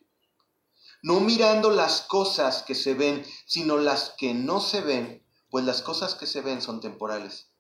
[1.03, 5.83] No mirando las cosas que se ven, sino las que no se ven, pues las
[5.83, 7.51] cosas que se ven son temporales,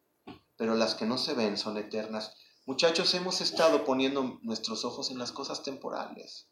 [0.56, 2.36] pero las que no se ven son eternas.
[2.68, 6.50] Muchachos, hemos estado poniendo nuestros ojos en las cosas temporales.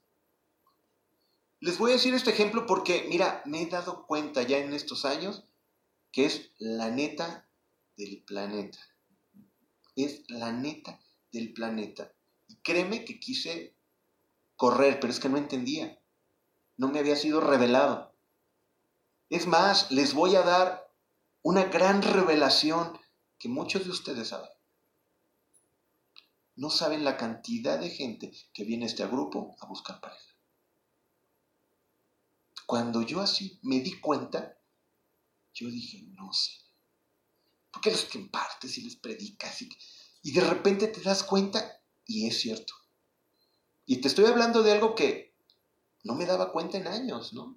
[1.61, 5.05] Les voy a decir este ejemplo porque, mira, me he dado cuenta ya en estos
[5.05, 5.45] años
[6.13, 7.51] que es la neta
[7.99, 8.79] del planeta.
[9.95, 10.99] Es la neta
[11.33, 12.11] del planeta.
[12.49, 13.77] Y créeme que quise
[14.57, 16.01] correr, pero es que no entendía.
[16.79, 18.15] No me había sido revelado.
[19.29, 20.91] Es más, les voy a dar
[21.43, 22.99] una gran revelación
[23.39, 24.56] que muchos de ustedes saben.
[26.57, 30.35] No saben la cantidad de gente que viene a este grupo a buscar pareja.
[32.67, 34.59] Cuando yo así me di cuenta,
[35.55, 36.53] yo dije, no sé.
[37.71, 42.41] Porque los que impartes y les predicas y, de repente te das cuenta y es
[42.41, 42.73] cierto.
[43.85, 45.37] Y te estoy hablando de algo que
[46.03, 47.57] no me daba cuenta en años, ¿no?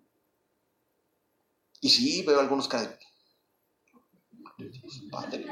[1.81, 2.95] Y sí, veo algunos casos.
[5.11, 5.45] Padre,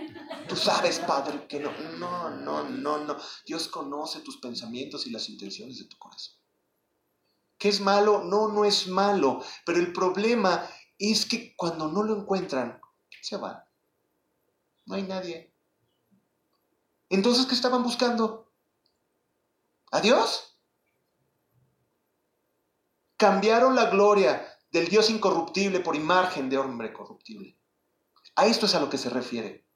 [0.47, 3.17] tú sabes, Padre, que no, no, no, no, no.
[3.45, 6.35] Dios conoce tus pensamientos y las intenciones de tu corazón.
[7.57, 8.23] ¿Qué es malo?
[8.23, 9.43] No, no es malo.
[9.65, 12.79] Pero el problema es que cuando no lo encuentran,
[13.21, 13.57] se van.
[14.85, 15.53] No hay nadie.
[17.09, 18.51] Entonces, ¿qué estaban buscando?
[19.91, 20.59] ¿A Dios?
[23.15, 27.57] Cambiaron la gloria del Dios incorruptible por imagen de hombre corruptible.
[28.37, 29.67] A esto es a lo que se refiere.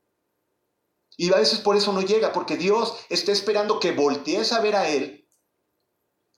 [1.18, 4.76] Y a veces por eso no llega, porque Dios está esperando que voltees a ver
[4.76, 5.28] a Él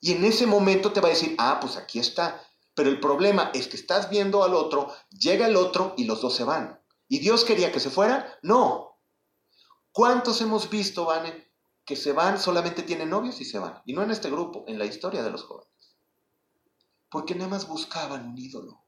[0.02, 2.42] y en ese momento te va a decir, ah, pues aquí está.
[2.74, 6.36] Pero el problema es que estás viendo al otro, llega el otro y los dos
[6.36, 6.82] se van.
[7.08, 8.26] ¿Y Dios quería que se fueran?
[8.42, 9.00] No.
[9.92, 11.52] ¿Cuántos hemos visto, Vane,
[11.86, 13.82] que se van, solamente tienen novios y se van?
[13.86, 15.74] Y no en este grupo, en la historia de los jóvenes
[17.14, 18.83] porque nada más buscaban un ídolo.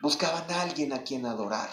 [0.00, 1.70] Buscaban a alguien a quien adorar.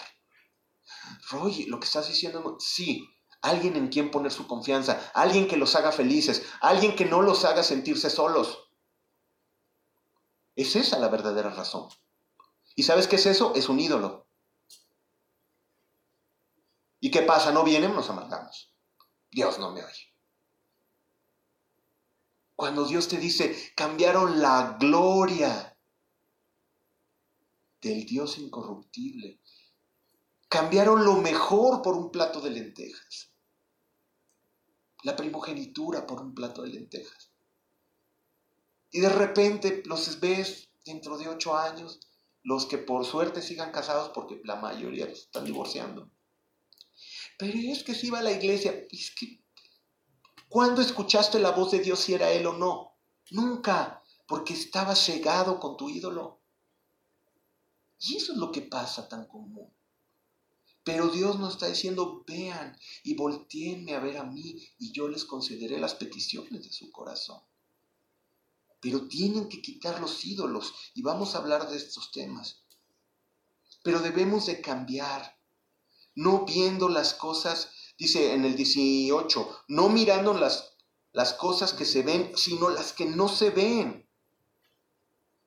[1.32, 3.08] Oye, lo que estás diciendo, sí,
[3.42, 7.44] alguien en quien poner su confianza, alguien que los haga felices, alguien que no los
[7.44, 8.70] haga sentirse solos.
[10.56, 11.88] Es esa la verdadera razón.
[12.76, 13.52] ¿Y sabes qué es eso?
[13.54, 14.26] Es un ídolo.
[17.00, 17.52] ¿Y qué pasa?
[17.52, 18.72] No vienen, nos amargamos.
[19.30, 20.14] Dios no me oye.
[22.56, 25.73] Cuando Dios te dice, cambiaron la gloria
[27.84, 29.40] del Dios incorruptible.
[30.48, 33.32] Cambiaron lo mejor por un plato de lentejas.
[35.02, 37.30] La primogenitura por un plato de lentejas.
[38.90, 42.00] Y de repente los ves dentro de ocho años,
[42.42, 46.10] los que por suerte sigan casados porque la mayoría los están divorciando.
[47.38, 49.44] Pero es que si va a la iglesia, es que
[50.54, 52.96] ¿Cuándo escuchaste la voz de Dios si era Él o no?
[53.32, 56.43] Nunca, porque estaba cegado con tu ídolo.
[58.00, 59.72] Y eso es lo que pasa tan común.
[60.82, 65.24] Pero Dios nos está diciendo, vean y volteenme a ver a mí y yo les
[65.24, 67.40] concederé las peticiones de su corazón.
[68.80, 72.64] Pero tienen que quitar los ídolos y vamos a hablar de estos temas.
[73.82, 75.38] Pero debemos de cambiar,
[76.14, 80.76] no viendo las cosas Dice en el 18, no mirando las,
[81.12, 84.08] las cosas que se ven, sino las que no se ven.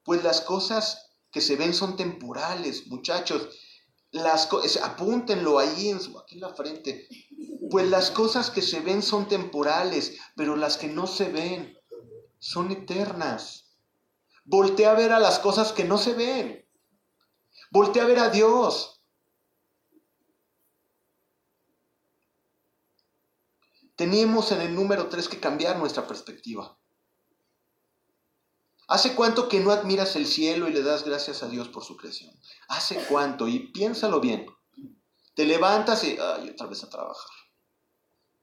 [0.03, 3.49] Pues las cosas que se ven son temporales, muchachos.
[4.11, 4.49] Las
[4.83, 7.07] apúntenlo ahí en aquí en la frente.
[7.69, 11.77] Pues las cosas que se ven son temporales, pero las que no se ven
[12.39, 13.75] son eternas.
[14.45, 16.65] Voltea a ver a las cosas que no se ven.
[17.71, 19.03] Voltea a ver a Dios.
[23.97, 26.76] Tenemos en el número 3 que cambiar nuestra perspectiva.
[28.87, 31.97] ¿Hace cuánto que no admiras el cielo y le das gracias a Dios por su
[31.97, 32.33] creación?
[32.69, 33.47] ¿Hace cuánto?
[33.47, 34.45] Y piénsalo bien.
[35.35, 37.29] Te levantas y, ay, otra vez a trabajar.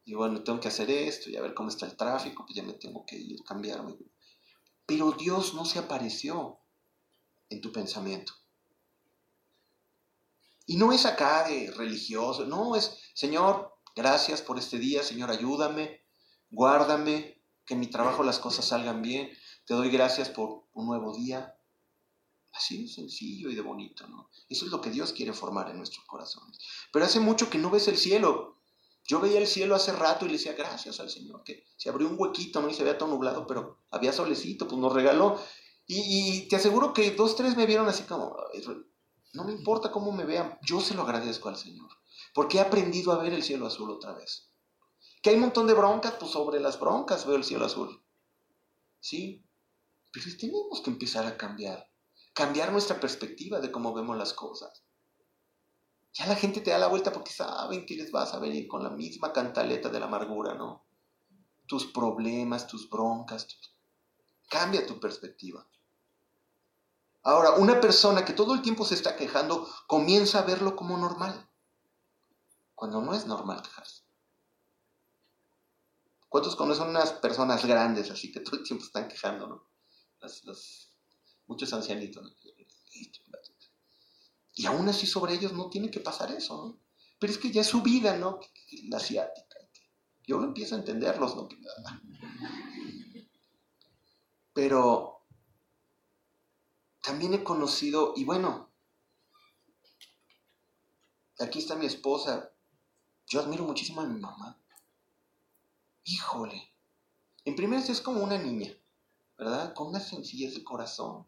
[0.05, 2.63] Y bueno, tengo que hacer esto y a ver cómo está el tráfico, pues ya
[2.63, 3.97] me tengo que ir, cambiarme.
[4.87, 6.59] Pero Dios no se apareció
[7.49, 8.35] en tu pensamiento.
[10.67, 16.05] Y no es acá de religioso, no, es, Señor, Gracias por este día, Señor, ayúdame,
[16.51, 19.31] guárdame, que en mi trabajo las cosas salgan bien.
[19.67, 21.57] Te doy gracias por un nuevo día.
[22.53, 24.31] Así de sencillo y de bonito, ¿no?
[24.49, 26.59] Eso es lo que Dios quiere formar en nuestros corazones.
[26.93, 28.61] Pero hace mucho que no ves el cielo.
[29.05, 32.09] Yo veía el cielo hace rato y le decía gracias al Señor, que se abrió
[32.09, 32.71] un huequito, ¿no?
[32.71, 35.39] Y se veía todo nublado, pero había solecito, pues nos regaló.
[35.87, 38.37] Y, y te aseguro que dos, tres me vieron así como,
[39.35, 41.91] no me importa cómo me vean, yo se lo agradezco al Señor
[42.35, 44.51] porque he aprendido a ver el cielo azul otra vez.
[45.23, 48.03] Que hay un montón de broncas, pues sobre las broncas veo el cielo azul.
[49.01, 49.44] Sí,
[50.15, 51.91] pero tenemos que empezar a cambiar,
[52.33, 54.85] cambiar nuestra perspectiva de cómo vemos las cosas.
[56.13, 58.85] Ya la gente te da la vuelta porque saben que les vas a venir con
[58.85, 60.87] la misma cantaleta de la amargura, ¿no?
[61.67, 63.49] Tus problemas, tus broncas.
[64.49, 65.67] Cambia tu perspectiva.
[67.25, 71.51] Ahora, una persona que todo el tiempo se está quejando comienza a verlo como normal
[72.77, 74.05] cuando no es normal quejarse.
[76.29, 79.74] ¿Cuántos conocen unas personas grandes así que todo el tiempo están quejando, ¿no?
[81.47, 82.37] Muchos ancianitos.
[84.55, 86.81] Y aún así sobre ellos no tiene que pasar eso, ¿no?
[87.19, 88.41] Pero es que ya es su vida, ¿no?
[88.89, 89.57] La asiática.
[90.27, 91.49] Yo lo empiezo a entenderlos, ¿no?
[94.53, 95.27] Pero
[97.03, 98.73] también he conocido, y bueno,
[101.39, 102.53] aquí está mi esposa.
[103.27, 104.59] Yo admiro muchísimo a mi mamá.
[106.05, 106.73] Híjole.
[107.45, 108.73] En primer es como una niña,
[109.37, 109.75] ¿verdad?
[109.75, 111.27] Con una sencillez de corazón,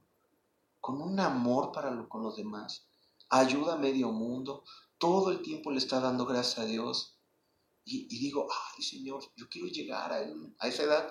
[0.81, 2.87] con un amor para con los demás.
[3.29, 4.65] Ayuda a medio mundo.
[4.99, 7.19] Todo el tiempo le está dando gracias a Dios.
[7.85, 10.21] Y, digo, ay Señor, yo quiero llegar a,
[10.67, 11.09] esa edad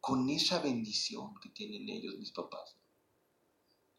[0.00, 2.76] con esa bendición que tienen ellos, mis papás.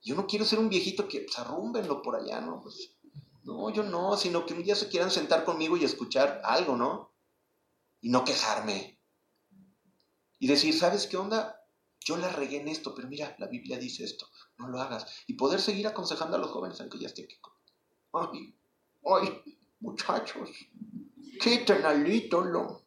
[0.01, 2.61] Yo no quiero ser un viejito que pues, arrúmbenlo por allá, ¿no?
[2.61, 2.95] Pues,
[3.43, 7.13] no, yo no, sino que un día se quieran sentar conmigo y escuchar algo, ¿no?
[8.01, 8.99] Y no quejarme.
[10.39, 11.54] Y decir, ¿sabes qué onda?
[12.05, 15.23] Yo la regué en esto, pero mira, la Biblia dice esto, no lo hagas.
[15.25, 17.35] Y poder seguir aconsejando a los jóvenes, aunque ya esté aquí.
[18.13, 18.55] Ay,
[19.03, 20.51] ay, muchachos,
[21.41, 22.85] quiten al ídolo.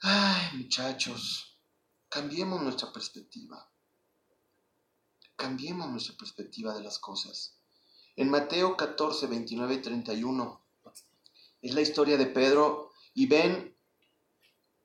[0.00, 1.58] Ay, muchachos,
[2.08, 3.70] cambiemos nuestra perspectiva.
[5.34, 7.58] Cambiemos nuestra perspectiva de las cosas.
[8.14, 10.64] En Mateo 14, 29 y 31
[11.60, 13.76] es la historia de Pedro y ven,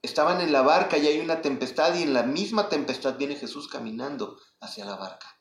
[0.03, 3.67] estaban en la barca y hay una tempestad y en la misma tempestad viene Jesús
[3.67, 5.39] caminando hacia la barca.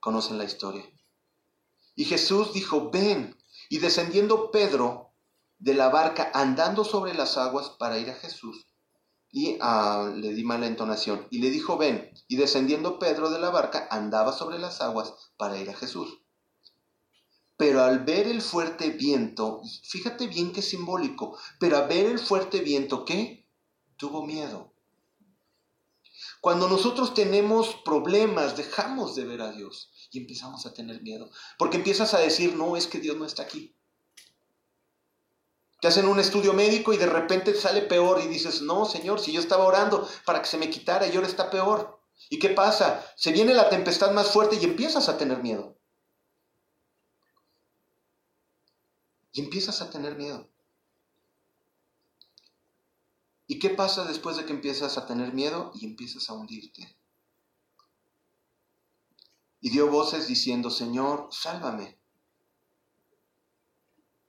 [0.00, 0.84] Conocen la historia.
[1.94, 3.38] Y Jesús dijo, ven.
[3.68, 5.14] Y descendiendo Pedro
[5.58, 8.66] de la barca andando sobre las aguas para ir a Jesús,
[9.30, 13.50] y ah, le di mala entonación, y le dijo, ven, y descendiendo Pedro de la
[13.50, 16.22] barca, andaba sobre las aguas para ir a Jesús.
[17.56, 22.60] Pero al ver el fuerte viento, fíjate bien qué simbólico, pero al ver el fuerte
[22.60, 23.39] viento, ¿qué?
[24.00, 24.72] Tuvo miedo.
[26.40, 31.28] Cuando nosotros tenemos problemas, dejamos de ver a Dios y empezamos a tener miedo,
[31.58, 33.76] porque empiezas a decir, no, es que Dios no está aquí.
[35.82, 39.32] Te hacen un estudio médico y de repente sale peor y dices, no, Señor, si
[39.32, 42.00] yo estaba orando para que se me quitara y ahora está peor.
[42.30, 43.06] ¿Y qué pasa?
[43.16, 45.76] Se viene la tempestad más fuerte y empiezas a tener miedo.
[49.32, 50.49] Y empiezas a tener miedo.
[53.50, 56.96] ¿Y qué pasa después de que empiezas a tener miedo y empiezas a hundirte?
[59.60, 61.98] Y dio voces diciendo, Señor, sálvame.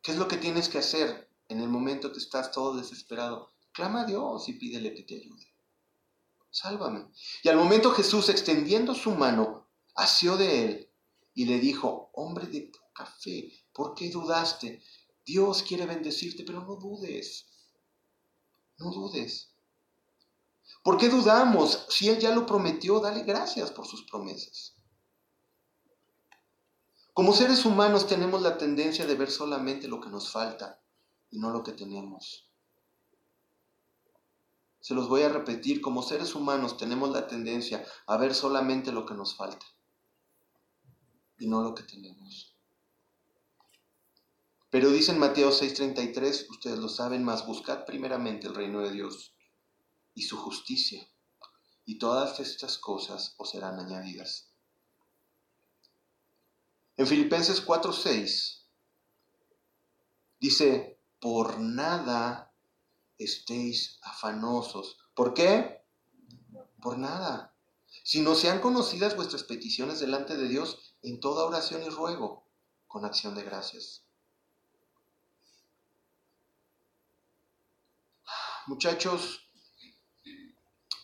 [0.02, 1.32] ¿Qué es lo que tienes que hacer?
[1.52, 5.54] en el momento que estás todo desesperado, clama a Dios y pídele que te ayude.
[6.50, 7.12] Sálvame.
[7.44, 10.90] Y al momento Jesús, extendiendo su mano, asió de él
[11.34, 14.82] y le dijo, hombre de poca fe, ¿por qué dudaste?
[15.26, 17.51] Dios quiere bendecirte, pero no dudes.
[18.82, 19.54] No dudes.
[20.84, 21.86] ¿Por qué dudamos?
[21.90, 24.76] Si Él ya lo prometió, dale gracias por sus promesas.
[27.14, 30.82] Como seres humanos tenemos la tendencia de ver solamente lo que nos falta
[31.30, 32.50] y no lo que tenemos.
[34.80, 39.06] Se los voy a repetir, como seres humanos tenemos la tendencia a ver solamente lo
[39.06, 39.66] que nos falta
[41.38, 42.58] y no lo que tenemos.
[44.72, 49.36] Pero dice en Mateo 6:33, ustedes lo saben más, buscad primeramente el reino de Dios
[50.16, 51.06] y su justicia,
[51.86, 54.54] y todas estas cosas os serán añadidas.
[56.96, 58.66] En Filipenses 4:6
[60.40, 62.54] dice, por nada
[63.18, 64.98] estéis afanosos.
[65.14, 65.84] ¿Por qué?
[66.82, 67.56] Por nada.
[68.06, 72.48] Si no sean conocidas vuestras peticiones delante de Dios en toda oración y ruego,
[72.88, 74.06] con acción de gracias.
[78.68, 79.50] Muchachos,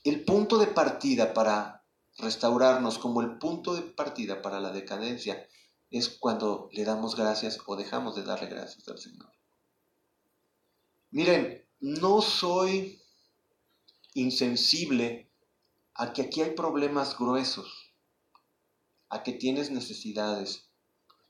[0.03, 1.83] el punto de partida para
[2.19, 5.47] restaurarnos como el punto de partida para la decadencia
[5.89, 9.31] es cuando le damos gracias o dejamos de darle gracias al Señor.
[11.09, 13.01] Miren, no soy
[14.13, 15.31] insensible
[15.95, 17.91] a que aquí hay problemas gruesos,
[19.09, 20.69] a que tienes necesidades.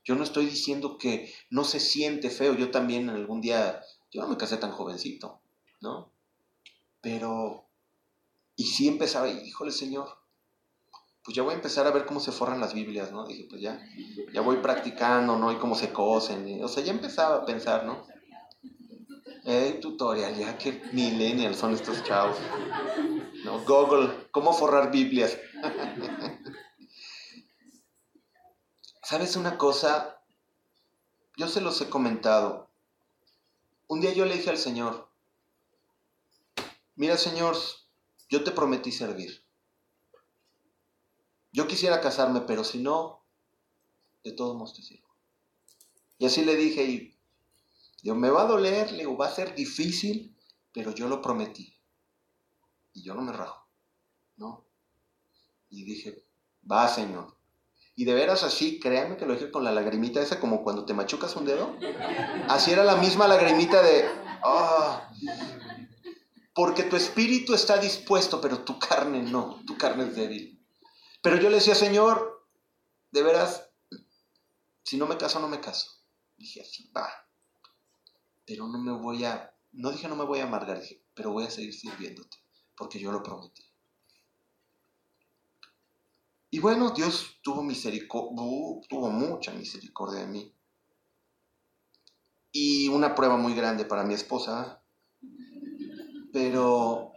[0.04, 4.20] Yo no estoy diciendo que no se siente feo, yo también en algún día, yo
[4.20, 5.40] no me casé tan jovencito,
[5.80, 6.17] ¿no?
[7.08, 7.66] Pero,
[8.54, 10.10] y sí empezaba, híjole Señor,
[11.24, 13.26] pues ya voy a empezar a ver cómo se forran las Biblias, ¿no?
[13.26, 13.80] Dije, pues ya,
[14.30, 15.50] ya voy practicando, ¿no?
[15.50, 18.06] Y cómo se cosen, o sea, ya empezaba a pensar, ¿no?
[19.44, 22.36] Hey, tutorial, ya que millennials son estos chavos.
[23.42, 25.38] No, Google, ¿cómo forrar Biblias?
[29.02, 30.20] ¿Sabes una cosa?
[31.38, 32.68] Yo se los he comentado.
[33.86, 35.07] Un día yo le dije al Señor,
[36.98, 37.56] mira Señor,
[38.28, 39.42] yo te prometí servir.
[41.52, 43.24] Yo quisiera casarme, pero si no,
[44.22, 45.08] de todos modos te sirvo.
[46.18, 47.18] Y así le dije, y
[48.02, 50.36] yo me va a doler, le digo, va a ser difícil,
[50.72, 51.74] pero yo lo prometí.
[52.92, 53.66] Y yo no me rajo,
[54.36, 54.66] ¿no?
[55.70, 56.24] Y dije,
[56.70, 57.36] va, Señor.
[57.94, 60.94] Y de veras así, créanme que lo dije con la lagrimita esa, como cuando te
[60.94, 61.76] machucas un dedo.
[62.48, 64.04] Así era la misma lagrimita de,
[64.44, 65.10] ah,
[66.58, 70.60] porque tu espíritu está dispuesto, pero tu carne no, tu carne es débil.
[71.22, 72.48] Pero yo le decía, Señor,
[73.12, 73.70] de veras,
[74.82, 75.88] si no me caso, no me caso.
[76.36, 77.08] Dije así, va.
[78.44, 81.44] Pero no me voy a, no dije no me voy a amargar, dije, pero voy
[81.44, 82.38] a seguir sirviéndote,
[82.76, 83.62] porque yo lo prometí.
[86.50, 88.34] Y bueno, Dios tuvo misericordia,
[88.88, 90.56] tuvo mucha misericordia de mí.
[92.50, 94.82] Y una prueba muy grande para mi esposa.
[96.32, 97.12] Pero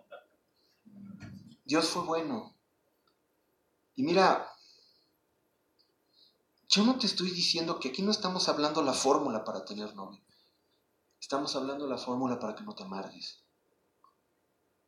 [1.65, 2.55] Dios fue bueno.
[3.95, 4.47] Y mira,
[6.69, 10.21] yo no te estoy diciendo que aquí no estamos hablando la fórmula para tener novio.
[11.19, 13.43] Estamos hablando la fórmula para que no te amargues.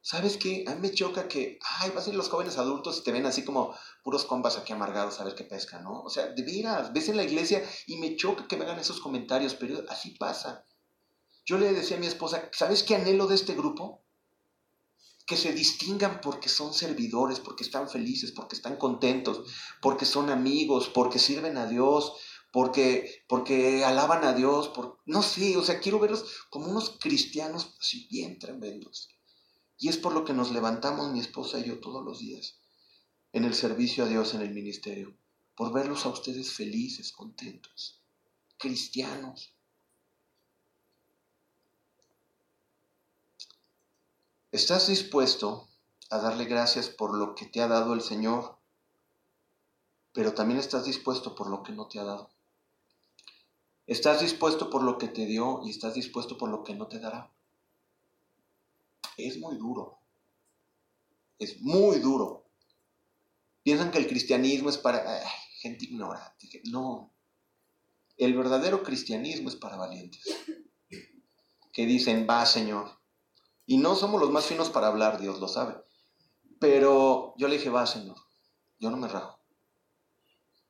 [0.02, 0.66] ¿Sabes qué?
[0.68, 3.26] A mí me choca que, ay, vas a ir los jóvenes adultos y te ven
[3.26, 6.02] así como puros compas aquí amargados a ver qué pesca, ¿no?
[6.02, 9.00] O sea, de veras, ves en la iglesia y me choca que me hagan esos
[9.00, 10.66] comentarios, pero así pasa.
[11.46, 14.04] Yo le decía a mi esposa, ¿sabes qué anhelo de este grupo?
[15.26, 19.50] Que se distingan porque son servidores, porque están felices, porque están contentos,
[19.82, 22.14] porque son amigos, porque sirven a Dios,
[22.52, 27.76] porque, porque alaban a Dios, por, no sé, o sea, quiero verlos como unos cristianos
[27.80, 29.10] así bien tremendos.
[29.78, 32.60] Y es por lo que nos levantamos mi esposa y yo todos los días
[33.34, 35.18] en el servicio a Dios en el ministerio,
[35.56, 38.04] por verlos a ustedes felices, contentos,
[38.58, 39.56] cristianos.
[44.54, 45.68] ¿Estás dispuesto
[46.10, 48.58] a darle gracias por lo que te ha dado el Señor?
[50.14, 52.30] Pero también estás dispuesto por lo que no te ha dado.
[53.86, 57.00] Estás dispuesto por lo que te dio y estás dispuesto por lo que no te
[57.00, 57.34] dará
[59.18, 60.00] es muy duro.
[61.40, 62.46] Es muy duro.
[63.64, 65.22] Piensan que el cristianismo es para
[65.60, 66.62] gente ignorante.
[66.66, 67.14] No.
[68.18, 70.24] El verdadero cristianismo es para valientes.
[71.72, 73.03] Que dicen, va Señor.
[73.66, 75.76] Y no somos los más finos para hablar, Dios lo sabe.
[76.60, 78.18] Pero yo le dije, va Señor.
[78.80, 79.40] Yo no me rajo.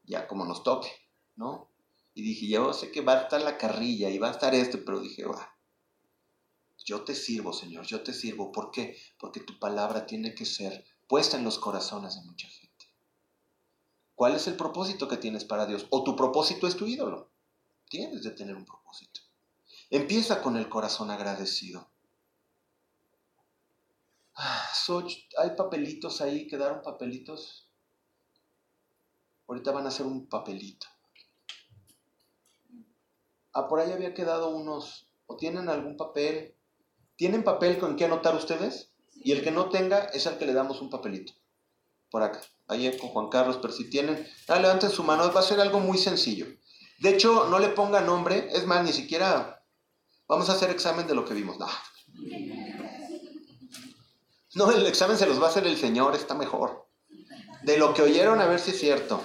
[0.03, 0.91] Ya como nos toque,
[1.35, 1.71] ¿no?
[2.13, 4.79] Y dije, yo sé que va a estar la carrilla y va a estar esto,
[4.85, 5.53] pero dije, va,
[6.85, 8.51] yo te sirvo, Señor, yo te sirvo.
[8.51, 8.97] ¿Por qué?
[9.17, 12.63] Porque tu palabra tiene que ser puesta en los corazones de mucha gente.
[14.15, 15.87] ¿Cuál es el propósito que tienes para Dios?
[15.89, 17.31] ¿O tu propósito es tu ídolo?
[17.89, 19.21] Tienes de tener un propósito.
[19.89, 21.92] Empieza con el corazón agradecido.
[24.35, 24.67] Ah,
[25.37, 27.69] hay papelitos ahí, quedaron papelitos.
[29.47, 30.87] Ahorita van a hacer un papelito.
[33.53, 36.55] Ah, por ahí había quedado unos, o tienen algún papel
[37.15, 38.91] ¿Tienen papel con que anotar ustedes?
[39.15, 41.33] Y el que no tenga es al que le damos un papelito.
[42.09, 42.41] Por acá.
[42.67, 45.79] Ahí con Juan Carlos, pero si tienen, ah, levanten su mano, va a ser algo
[45.79, 46.47] muy sencillo.
[46.99, 49.63] De hecho, no le ponga nombre, es más, ni siquiera
[50.27, 51.57] vamos a hacer examen de lo que vimos.
[51.59, 51.67] No.
[54.55, 56.87] No, el examen se los va a hacer el Señor, está mejor.
[57.63, 59.23] De lo que oyeron, a ver si es cierto.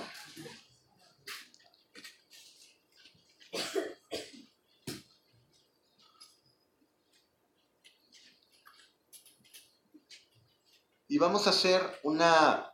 [11.11, 12.71] Y vamos a hacer una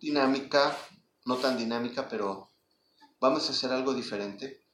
[0.00, 0.76] dinámica,
[1.24, 2.48] no tan dinámica, pero
[3.20, 4.64] vamos a hacer algo diferente.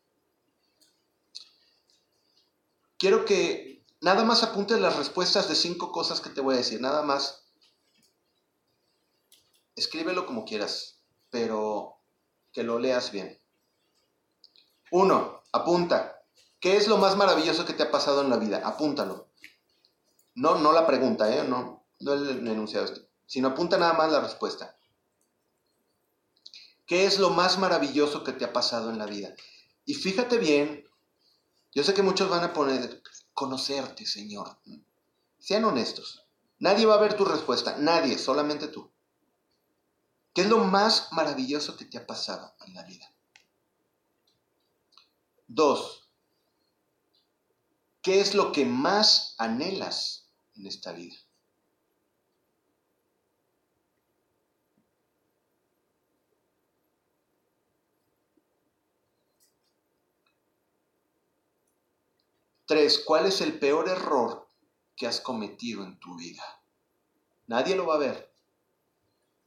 [2.99, 6.81] Quiero que nada más apuntes las respuestas de cinco cosas que te voy a decir,
[6.81, 7.45] nada más.
[9.77, 12.01] Escríbelo como quieras, pero
[12.53, 13.41] que lo leas bien.
[14.91, 16.23] Uno, apunta.
[16.59, 18.61] ¿Qué es lo más maravilloso que te ha pasado en la vida?
[18.65, 19.31] Apúntalo.
[20.35, 21.45] No, no la pregunta, ¿eh?
[21.45, 22.93] No, no el enunciado,
[23.27, 24.77] sino apunta nada más la respuesta.
[26.87, 29.35] ¿Qué es lo más maravilloso que te ha pasado en la vida?
[29.85, 30.85] Y fíjate bien,
[31.73, 33.01] yo sé que muchos van a poner,
[33.35, 34.59] conocerte, Señor.
[35.39, 36.27] Sean honestos.
[36.59, 38.91] Nadie va a ver tu respuesta, nadie, solamente tú.
[40.35, 43.13] ¿Qué es lo más maravilloso que te ha pasado en la vida?
[45.49, 46.09] Dos,
[48.03, 51.17] ¿qué es lo que más anhelas en esta vida?
[62.71, 64.47] Tres, ¿cuál es el peor error
[64.95, 66.63] que has cometido en tu vida.
[67.49, 68.33] Nadie lo va a ver.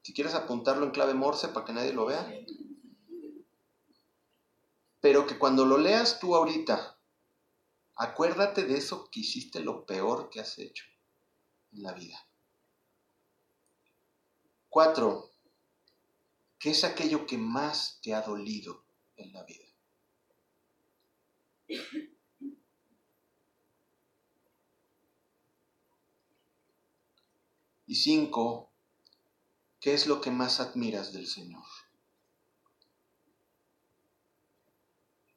[0.02, 2.28] Si quieres apuntarlo en clave morse para que nadie lo vea.
[5.00, 7.00] Pero que cuando lo leas tú ahorita,
[7.96, 10.84] acuérdate de eso que hiciste lo peor que has hecho
[11.72, 12.28] en la vida.
[14.68, 15.30] Cuatro,
[16.60, 18.84] ¿qué es aquello que más te ha dolido
[19.16, 19.66] en la vida?
[27.86, 28.72] Y cinco,
[29.80, 31.64] ¿qué es lo que más admiras del Señor?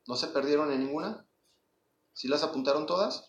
[0.07, 1.27] ¿No se perdieron en ninguna?
[2.13, 3.29] ¿Sí las apuntaron todas?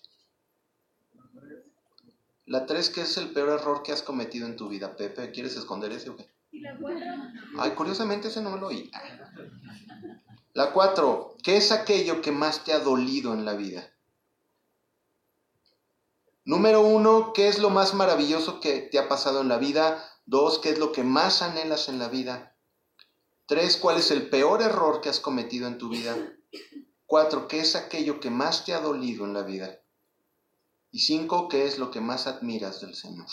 [2.46, 5.32] La tres, ¿qué es el peor error que has cometido en tu vida, Pepe?
[5.32, 6.32] ¿Quieres esconder ese o qué?
[7.58, 8.90] Ay, curiosamente ese no me lo oí.
[10.54, 13.92] La cuatro, ¿qué es aquello que más te ha dolido en la vida?
[16.48, 20.02] Número uno, ¿qué es lo más maravilloso que te ha pasado en la vida?
[20.26, 22.56] Dos, ¿qué es lo que más anhelas en la vida?
[23.48, 26.16] Tres, ¿cuál es el peor error que has cometido en tu vida?
[27.06, 29.82] Cuatro, ¿qué es aquello que más te ha dolido en la vida?
[30.90, 33.28] Y cinco, ¿qué es lo que más admiras del Señor?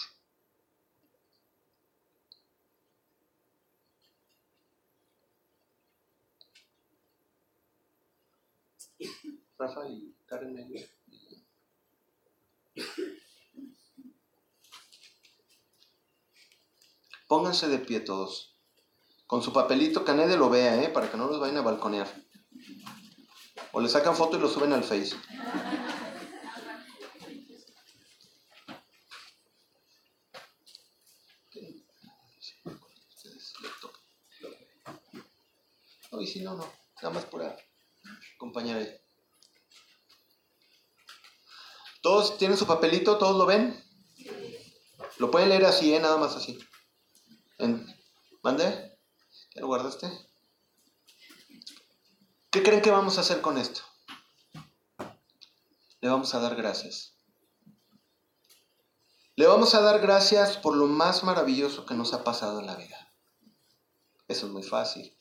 [9.56, 10.56] Rafa y Karen
[17.34, 18.54] Pónganse de pie todos.
[19.26, 20.88] Con su papelito que nadie lo vea, ¿eh?
[20.88, 22.06] Para que no los vayan a balconear.
[23.72, 25.16] O le sacan foto y lo suben al Face.
[36.12, 36.72] No, y si no, no.
[37.02, 37.42] Nada más por
[38.36, 38.86] acompañar
[42.00, 43.18] ¿Todos tienen su papelito?
[43.18, 43.84] ¿Todos lo ven?
[45.18, 45.98] Lo pueden leer así, ¿eh?
[45.98, 46.60] Nada más así.
[48.42, 48.98] ¿Mande?
[49.54, 50.10] ¿Ya lo guardaste?
[52.50, 53.82] ¿Qué creen que vamos a hacer con esto?
[56.00, 57.14] Le vamos a dar gracias.
[59.36, 62.76] Le vamos a dar gracias por lo más maravilloso que nos ha pasado en la
[62.76, 63.12] vida.
[64.28, 65.16] Eso es muy fácil.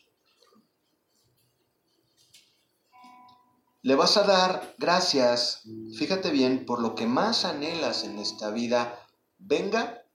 [3.82, 5.64] Le vas a dar gracias,
[5.98, 8.98] fíjate bien, por lo que más anhelas en esta vida,
[9.38, 10.06] venga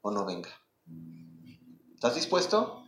[0.00, 0.50] o no venga.
[2.04, 2.84] ¿Estás dispuesto?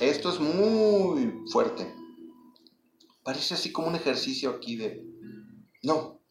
[0.00, 1.94] Esto es muy fuerte.
[3.22, 5.04] Parece así como un ejercicio aquí de...
[5.82, 6.22] No.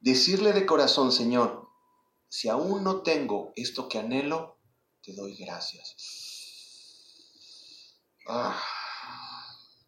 [0.00, 1.68] Decirle de corazón, Señor,
[2.28, 4.58] si aún no tengo esto que anhelo,
[5.00, 5.94] te doy gracias.
[8.26, 8.60] Ah,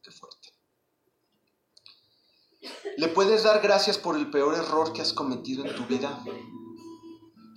[0.05, 0.53] qué fuerte.
[2.97, 6.23] ¿Le puedes dar gracias por el peor error que has cometido en tu vida?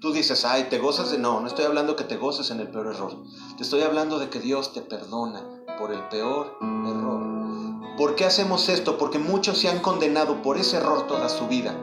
[0.01, 1.17] Tú dices, ay, te gozas de...
[1.17, 3.17] No, no estoy hablando que te goces en el peor error.
[3.57, 5.43] Te estoy hablando de que Dios te perdona
[5.77, 7.97] por el peor error.
[7.97, 8.97] ¿Por qué hacemos esto?
[8.97, 11.75] Porque muchos se han condenado por ese error toda su vida.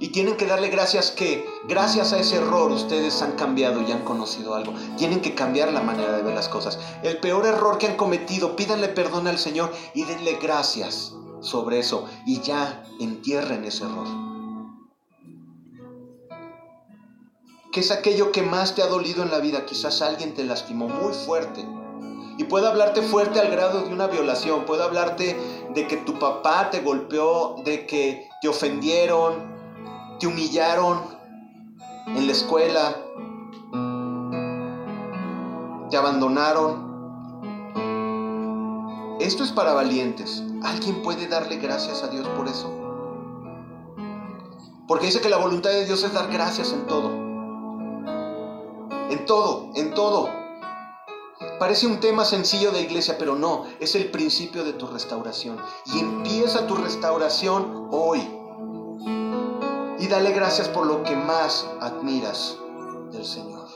[0.00, 4.04] Y tienen que darle gracias que gracias a ese error ustedes han cambiado y han
[4.04, 4.72] conocido algo.
[4.96, 6.78] Tienen que cambiar la manera de ver las cosas.
[7.02, 12.06] El peor error que han cometido, pídanle perdón al Señor y denle gracias sobre eso.
[12.24, 14.27] Y ya entierren ese error.
[17.78, 19.64] ¿Qué es aquello que más te ha dolido en la vida?
[19.64, 21.64] Quizás alguien te lastimó muy fuerte.
[22.36, 25.36] Y puede hablarte fuerte al grado de una violación, puede hablarte
[25.74, 29.54] de que tu papá te golpeó, de que te ofendieron,
[30.18, 31.04] te humillaron
[32.08, 32.96] en la escuela,
[35.88, 36.88] te abandonaron.
[39.20, 40.42] Esto es para valientes.
[40.64, 42.74] ¿Alguien puede darle gracias a Dios por eso?
[44.88, 47.27] Porque dice que la voluntad de Dios es dar gracias en todo.
[49.10, 50.28] En todo, en todo.
[51.58, 55.58] Parece un tema sencillo de iglesia, pero no, es el principio de tu restauración.
[55.86, 58.20] Y empieza tu restauración hoy.
[59.98, 62.58] Y dale gracias por lo que más admiras
[63.12, 63.66] del Señor.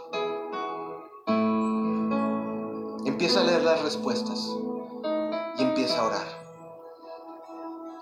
[3.05, 4.49] Empieza a leer las respuestas
[5.59, 6.43] y empieza a orar.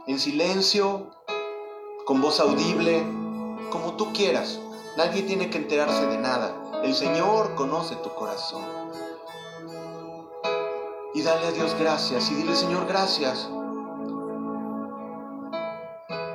[0.07, 1.11] En silencio,
[2.05, 3.03] con voz audible,
[3.71, 4.59] como tú quieras.
[4.97, 6.60] Nadie tiene que enterarse de nada.
[6.83, 8.63] El Señor conoce tu corazón.
[11.13, 13.49] Y dale a Dios gracias y dile, Señor, gracias.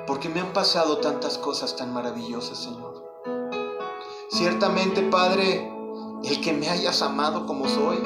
[0.06, 3.04] Porque me han pasado tantas cosas tan maravillosas, Señor.
[4.30, 5.72] Ciertamente, Padre,
[6.24, 7.98] el que me hayas amado como soy,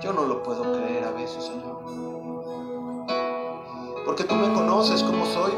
[0.00, 1.80] yo no lo puedo creer a veces, Señor.
[4.04, 5.52] porque tú me conoces como soy.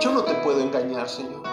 [0.00, 1.49] Yo no te puedo engañar, Señor.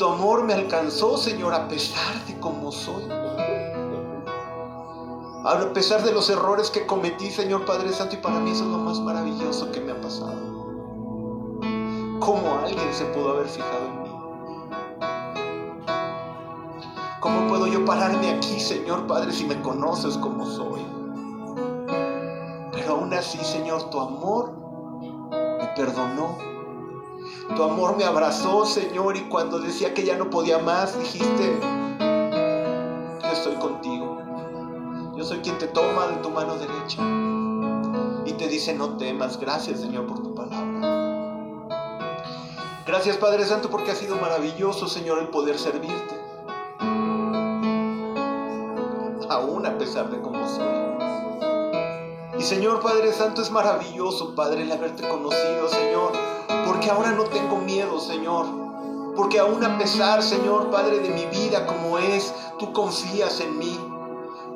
[0.00, 3.04] Tu amor me alcanzó, Señor, a pesar de cómo soy.
[5.44, 8.70] A pesar de los errores que cometí, Señor Padre Santo, y para mí eso es
[8.70, 10.40] lo más maravilloso que me ha pasado.
[12.18, 14.10] ¿Cómo alguien se pudo haber fijado en mí?
[17.20, 20.80] ¿Cómo puedo yo pararme aquí, Señor Padre, si me conoces como soy?
[22.72, 24.50] Pero aún así, Señor, tu amor
[25.30, 26.38] me perdonó.
[27.54, 31.58] Tu amor me abrazó, Señor, y cuando decía que ya no podía más, dijiste,
[33.22, 34.18] yo estoy contigo.
[35.16, 37.02] Yo soy quien te toma de tu mano derecha
[38.24, 39.38] y te dice, no temas.
[39.38, 41.00] Gracias, Señor, por tu palabra.
[42.86, 46.18] Gracias, Padre Santo, porque ha sido maravilloso, Señor, el poder servirte.
[49.28, 50.90] Aún a pesar de cómo soy.
[52.38, 56.12] Y Señor Padre Santo, es maravilloso, Padre, el haberte conocido, Señor.
[56.70, 58.46] Porque ahora no tengo miedo, Señor.
[59.16, 63.76] Porque aún a pesar, Señor Padre, de mi vida como es, tú confías en mí.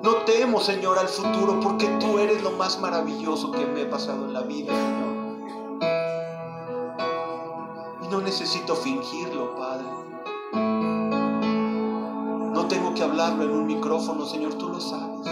[0.01, 4.27] No temo, Señor, al futuro porque tú eres lo más maravilloso que me he pasado
[4.27, 5.13] en la vida, Señor.
[8.05, 9.89] Y no necesito fingirlo, Padre.
[12.53, 15.27] No tengo que hablarlo en un micrófono, Señor, tú lo sabes.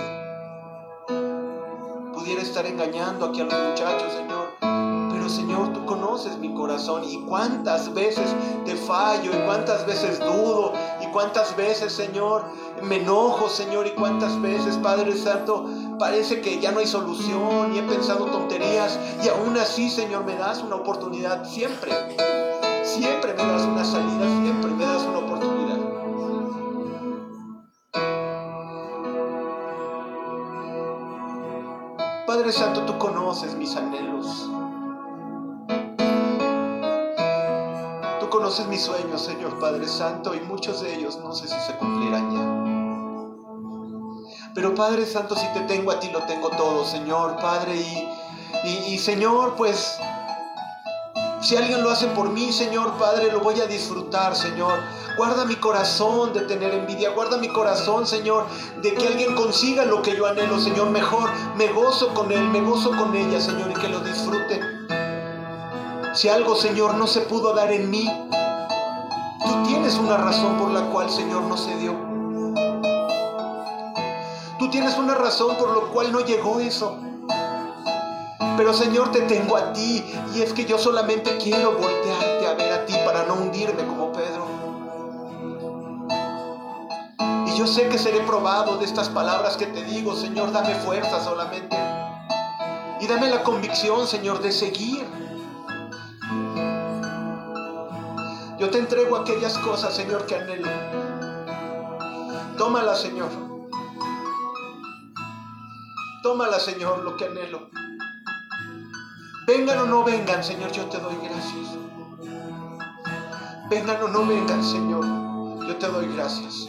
[2.12, 4.41] Pudiera estar engañando aquí a los muchachos, Señor.
[5.32, 8.34] Señor, tú conoces mi corazón y cuántas veces
[8.66, 12.44] te fallo y cuántas veces dudo y cuántas veces, Señor,
[12.82, 15.66] me enojo, Señor, y cuántas veces, Padre Santo,
[15.98, 20.36] parece que ya no hay solución y he pensado tonterías y aún así, Señor, me
[20.36, 21.92] das una oportunidad siempre.
[22.84, 25.78] Siempre me das una salida, siempre me das una oportunidad.
[32.26, 34.50] Padre Santo, tú conoces mis anhelos.
[38.52, 42.30] Conoces mis sueños, Señor Padre Santo, y muchos de ellos no sé si se cumplirán
[42.34, 42.44] ya.
[44.54, 47.76] Pero Padre Santo, si te tengo a ti, lo tengo todo, Señor, Padre.
[47.76, 49.96] Y, y, Señor, pues,
[51.40, 54.80] si alguien lo hace por mí, Señor, Padre, lo voy a disfrutar, Señor.
[55.16, 57.08] Guarda mi corazón de tener envidia.
[57.12, 58.44] Guarda mi corazón, Señor,
[58.82, 60.90] de que alguien consiga lo que yo anhelo, Señor.
[60.90, 64.60] Mejor me gozo con él, me gozo con ella, Señor, y que lo disfrute.
[66.12, 68.06] Si algo, Señor, no se pudo dar en mí,
[69.82, 71.92] tienes una razón por la cual, Señor, no se dio.
[74.56, 76.96] Tú tienes una razón por lo cual no llegó eso.
[78.56, 80.04] Pero Señor, te tengo a ti
[80.36, 84.12] y es que yo solamente quiero voltearte a ver a ti para no hundirme como
[84.12, 84.46] Pedro.
[87.48, 91.24] Y yo sé que seré probado de estas palabras que te digo, Señor, dame fuerza
[91.24, 91.76] solamente.
[93.00, 95.21] Y dame la convicción, Señor, de seguir.
[98.62, 100.68] Yo te entrego aquellas cosas, Señor, que anhelo.
[102.56, 103.28] Tómala, Señor.
[106.22, 107.68] Tómala, Señor, lo que anhelo.
[109.48, 111.76] Vengan o no vengan, Señor, yo te doy gracias.
[113.68, 115.04] Vengan o no vengan, Señor,
[115.66, 116.68] yo te doy gracias.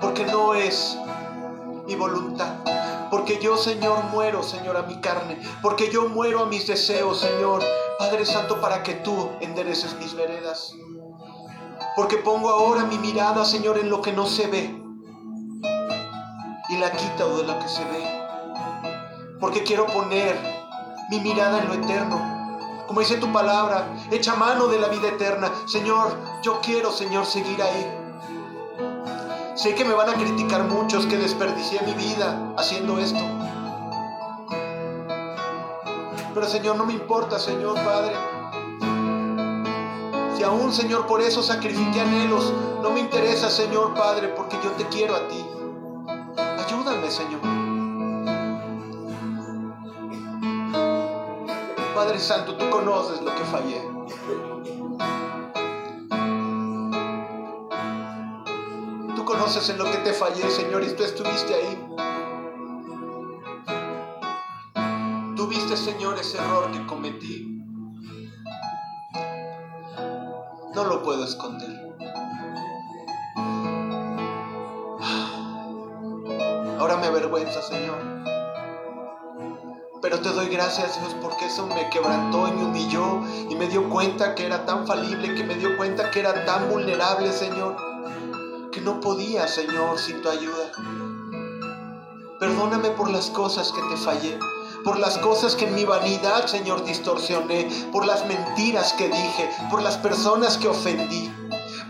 [0.00, 0.96] Porque no es
[1.88, 2.81] mi voluntad.
[3.12, 5.38] Porque yo, Señor, muero, Señor, a mi carne.
[5.60, 7.62] Porque yo muero a mis deseos, Señor.
[7.98, 10.74] Padre Santo, para que tú endereces mis veredas.
[11.94, 14.82] Porque pongo ahora mi mirada, Señor, en lo que no se ve
[16.70, 19.36] y la quita de lo que se ve.
[19.38, 20.34] Porque quiero poner
[21.10, 22.86] mi mirada en lo eterno.
[22.86, 25.52] Como dice tu palabra, echa mano de la vida eterna.
[25.66, 28.01] Señor, yo quiero, Señor, seguir ahí.
[29.54, 33.20] Sé que me van a criticar muchos que desperdicié mi vida haciendo esto.
[36.32, 38.14] Pero Señor, no me importa, Señor Padre.
[40.34, 42.50] Si aún, Señor, por eso sacrifiqué anhelos,
[42.82, 45.44] no me interesa, Señor Padre, porque yo te quiero a ti.
[46.66, 47.40] Ayúdame, Señor.
[51.94, 53.91] Padre Santo, tú conoces lo que fallé.
[59.32, 61.86] Conoces en lo que te fallé, Señor, y tú estuviste ahí.
[65.34, 67.64] Tú viste, Señor, ese error que cometí.
[70.74, 71.96] No lo puedo esconder.
[76.78, 77.98] Ahora me avergüenza, Señor.
[80.02, 83.88] Pero te doy gracias, Dios, porque eso me quebrantó y me humilló y me dio
[83.88, 87.91] cuenta que era tan falible, que me dio cuenta que era tan vulnerable, Señor.
[88.82, 90.72] Que no podía, Señor, sin tu ayuda.
[92.40, 94.38] Perdóname por las cosas que te fallé,
[94.82, 99.82] por las cosas que en mi vanidad, Señor, distorsioné, por las mentiras que dije, por
[99.82, 101.32] las personas que ofendí,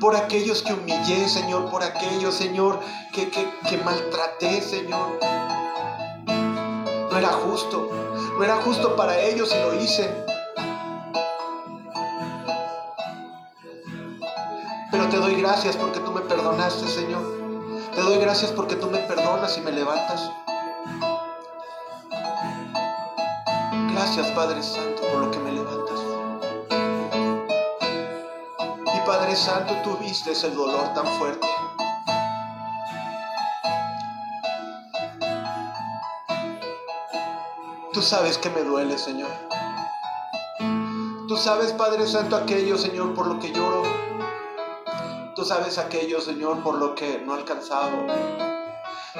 [0.00, 2.78] por aquellos que humillé, Señor, por aquellos, Señor,
[3.14, 5.18] que, que maltraté, Señor.
[7.10, 7.88] No era justo,
[8.36, 10.31] no era justo para ellos y lo hice.
[15.12, 17.22] Te doy gracias porque tú me perdonaste, Señor.
[17.94, 20.30] Te doy gracias porque tú me perdonas y me levantas.
[23.92, 26.00] Gracias, Padre Santo, por lo que me levantas.
[28.86, 31.46] Y Padre Santo, tú viste el dolor tan fuerte.
[37.92, 39.30] Tú sabes que me duele, Señor.
[41.28, 44.01] Tú sabes, Padre Santo, aquello, Señor, por lo que lloro.
[45.42, 48.06] Tú sabes aquello, Señor, por lo que no he alcanzado.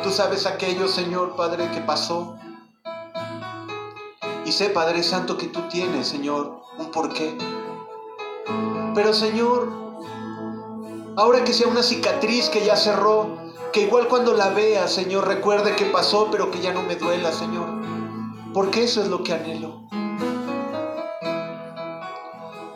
[0.05, 2.39] Tú sabes aquello, Señor, Padre, que pasó.
[4.45, 7.37] Y sé, Padre Santo, que tú tienes, Señor, un porqué.
[8.95, 9.68] Pero, Señor,
[11.16, 13.37] ahora que sea una cicatriz que ya cerró,
[13.73, 17.33] que igual cuando la vea, Señor, recuerde que pasó, pero que ya no me duela,
[17.33, 17.66] Señor.
[18.55, 19.89] Porque eso es lo que anhelo.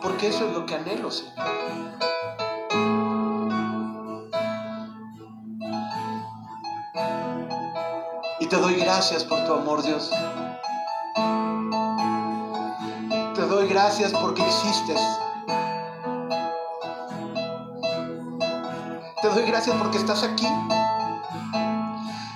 [0.02, 1.46] Porque eso es lo que anhelo, Señor.
[8.46, 10.08] Y te doy gracias por tu amor, Dios.
[13.34, 15.00] Te doy gracias porque existes.
[19.20, 20.46] Te doy gracias porque estás aquí.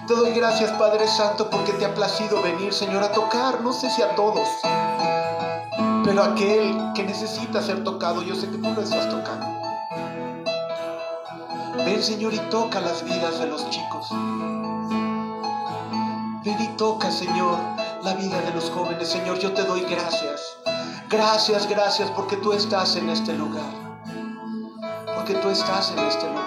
[0.08, 3.88] Te doy gracias, Padre Santo, porque te ha placido venir, Señor, a tocar, no sé
[3.88, 4.48] si a todos,
[6.04, 9.46] pero aquel que necesita ser tocado, yo sé que tú lo estás tocando.
[11.84, 14.12] Ven, Señor, y toca las vidas de los chicos.
[16.42, 17.58] Ven y toca, Señor,
[18.02, 19.08] la vida de los jóvenes.
[19.08, 20.40] Señor, yo te doy gracias.
[21.10, 23.70] Gracias, gracias, porque tú estás en este lugar.
[25.14, 26.40] Porque tú estás en este lugar.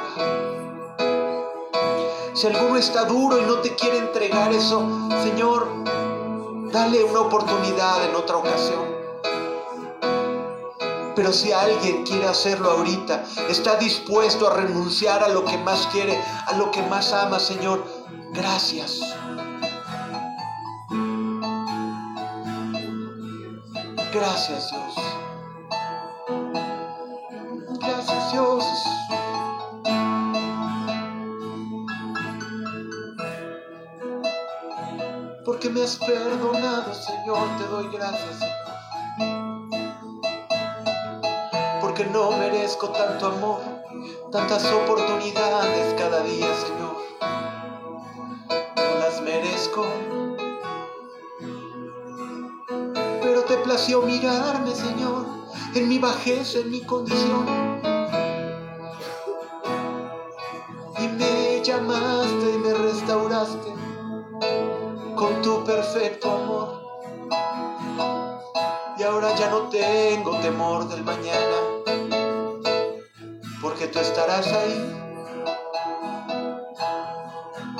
[2.33, 4.81] Si alguno está duro y no te quiere entregar eso,
[5.21, 5.67] Señor,
[6.71, 8.93] dale una oportunidad en otra ocasión.
[11.15, 16.19] Pero si alguien quiere hacerlo ahorita, está dispuesto a renunciar a lo que más quiere,
[16.47, 17.85] a lo que más ama, Señor,
[18.31, 18.99] gracias.
[24.14, 24.95] Gracias Dios.
[27.80, 28.64] Gracias Dios.
[35.43, 38.38] Porque me has perdonado, Señor, te doy gracias.
[41.82, 43.61] Porque no merezco tanto amor,
[44.32, 46.82] tantas oportunidades cada día, Señor.
[53.74, 55.26] Pero te plació mirarme, Señor,
[55.74, 57.43] en mi bajeza, en mi condición.
[60.99, 63.74] Y me llamaste y me restauraste
[65.15, 66.84] con tu perfecto amor.
[68.99, 71.57] Y ahora ya no tengo temor del mañana,
[73.59, 74.95] porque tú estarás ahí.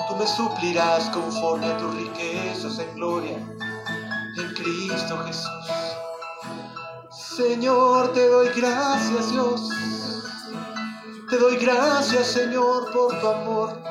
[0.08, 3.38] Tú me suplirás conforme a tus riquezas en gloria
[4.38, 5.83] en Cristo Jesús.
[7.36, 9.68] Señor, te doy gracias, Dios.
[11.32, 13.82] Te doy gracias, Señor, por tu amor,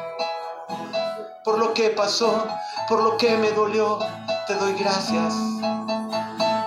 [1.45, 2.47] por lo que pasó,
[2.88, 3.99] por lo que me dolió.
[4.47, 5.34] Te doy gracias.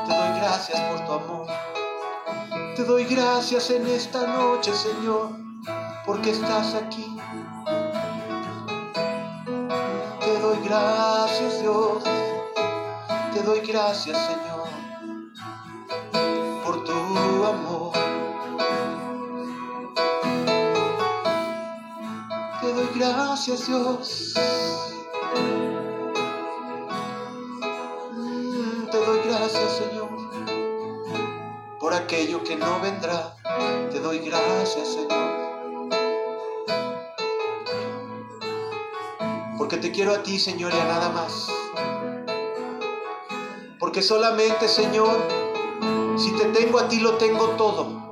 [0.06, 1.48] Te doy gracias por tu amor.
[2.76, 5.30] Te doy gracias en esta noche, Señor,
[6.06, 7.18] porque estás aquí.
[10.20, 12.04] Te doy gracias, Dios.
[13.34, 14.55] Te doy gracias, Señor,
[17.48, 17.92] amor.
[22.62, 24.34] Te doy gracias, Dios.
[28.14, 30.10] Mm, te doy gracias, Señor,
[31.80, 33.36] por aquello que no vendrá.
[33.92, 35.26] Te doy gracias, Señor.
[39.58, 41.48] Porque te quiero a ti, Señor, y a nada más.
[43.80, 45.45] Porque solamente, Señor,
[46.18, 48.06] si te tengo a ti, lo tengo todo.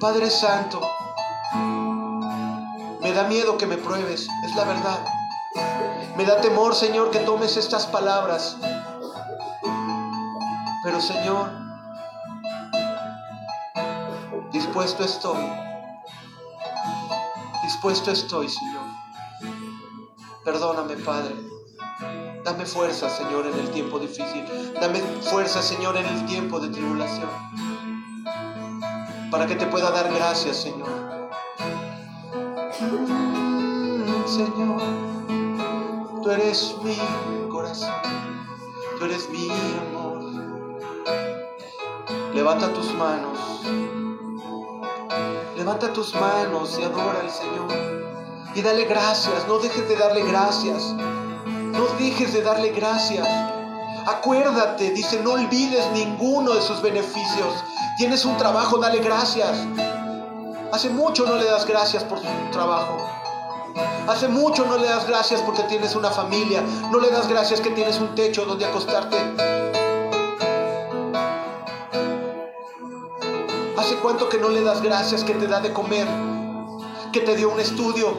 [0.00, 0.80] Padre Santo,
[3.00, 5.04] me da miedo que me pruebes, es la verdad.
[6.16, 8.56] Me da temor, Señor, que tomes estas palabras.
[10.82, 11.50] Pero, Señor,
[14.50, 15.38] dispuesto estoy.
[17.62, 18.82] Dispuesto estoy, Señor.
[20.44, 21.51] Perdóname, Padre.
[22.44, 24.44] Dame fuerza, Señor, en el tiempo difícil.
[24.80, 27.28] Dame fuerza, Señor, en el tiempo de tribulación.
[29.30, 30.88] Para que te pueda dar gracias, Señor.
[34.26, 34.82] Señor,
[36.22, 36.96] tú eres mi
[37.48, 37.94] corazón.
[38.98, 40.20] Tú eres mi amor.
[42.34, 43.38] Levanta tus manos.
[45.56, 47.68] Levanta tus manos y adora al Señor.
[48.56, 49.46] Y dale gracias.
[49.46, 50.92] No dejes de darle gracias.
[51.72, 53.26] No dejes de darle gracias.
[54.06, 57.54] Acuérdate, dice, no olvides ninguno de sus beneficios.
[57.96, 59.56] Tienes un trabajo, dale gracias.
[60.70, 62.98] Hace mucho no le das gracias por su trabajo.
[64.06, 66.62] Hace mucho no le das gracias porque tienes una familia.
[66.90, 69.16] No le das gracias que tienes un techo donde acostarte.
[73.78, 76.06] ¿Hace cuánto que no le das gracias que te da de comer?
[77.14, 78.14] Que te dio un estudio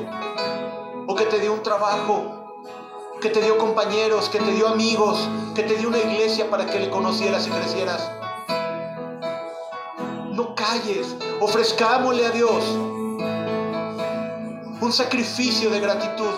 [1.05, 2.42] o que te dio un trabajo
[3.23, 6.77] que te dio compañeros, que te dio amigos, que te dio una iglesia para que
[6.77, 8.11] le conocieras y crecieras.
[10.33, 12.65] No calles, ofrezcámosle a Dios
[14.81, 16.33] un sacrificio de gratitud.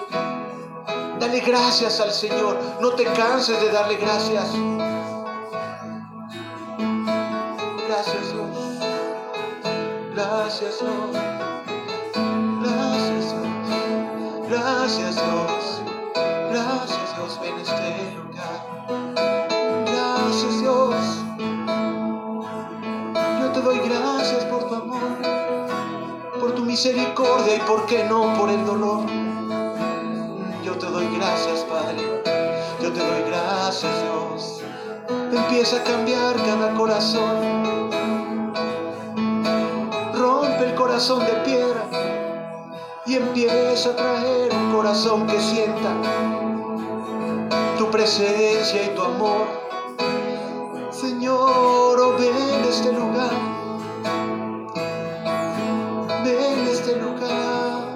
[1.20, 4.52] Dale gracias al Señor, no te canses de darle gracias.
[7.88, 8.48] Gracias Dios,
[10.14, 10.94] gracias Dios,
[12.62, 15.75] gracias Dios, gracias Dios.
[16.56, 18.88] Gracias Dios, ven este lugar.
[19.86, 20.96] Gracias Dios.
[23.42, 25.18] Yo te doy gracias por tu amor,
[26.40, 29.02] por tu misericordia y por qué no por el dolor.
[30.64, 32.24] Yo te doy gracias Padre.
[32.82, 34.62] Yo te doy gracias Dios.
[35.34, 37.74] Empieza a cambiar cada corazón.
[40.14, 41.86] Rompe el corazón de piedra
[43.06, 46.45] y empieza a traer un corazón que sienta
[47.96, 49.48] presencia y tu amor.
[50.92, 53.32] Señor, oh, ven este lugar.
[56.26, 57.96] Ven este lugar.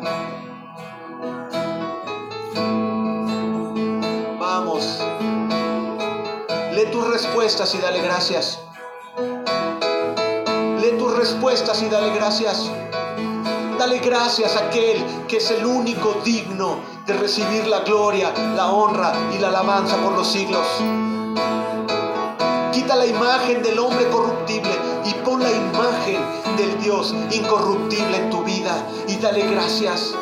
[4.40, 5.02] Vamos.
[6.72, 8.62] Lee tus respuestas y dale gracias.
[10.80, 12.72] Lee tus respuestas y dale gracias.
[13.80, 19.14] Dale gracias a aquel que es el único digno de recibir la gloria, la honra
[19.34, 20.68] y la alabanza por los siglos.
[22.74, 26.22] Quita la imagen del hombre corruptible y pon la imagen
[26.58, 30.14] del Dios incorruptible en tu vida y dale gracias.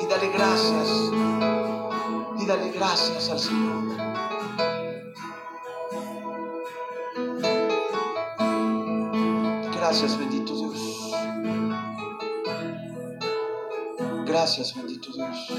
[0.00, 0.88] Y dale gracias.
[2.38, 4.13] Y dale gracias al Señor.
[9.86, 11.12] Gracias, bendito Dios.
[14.24, 15.52] Gracias, bendito Dios.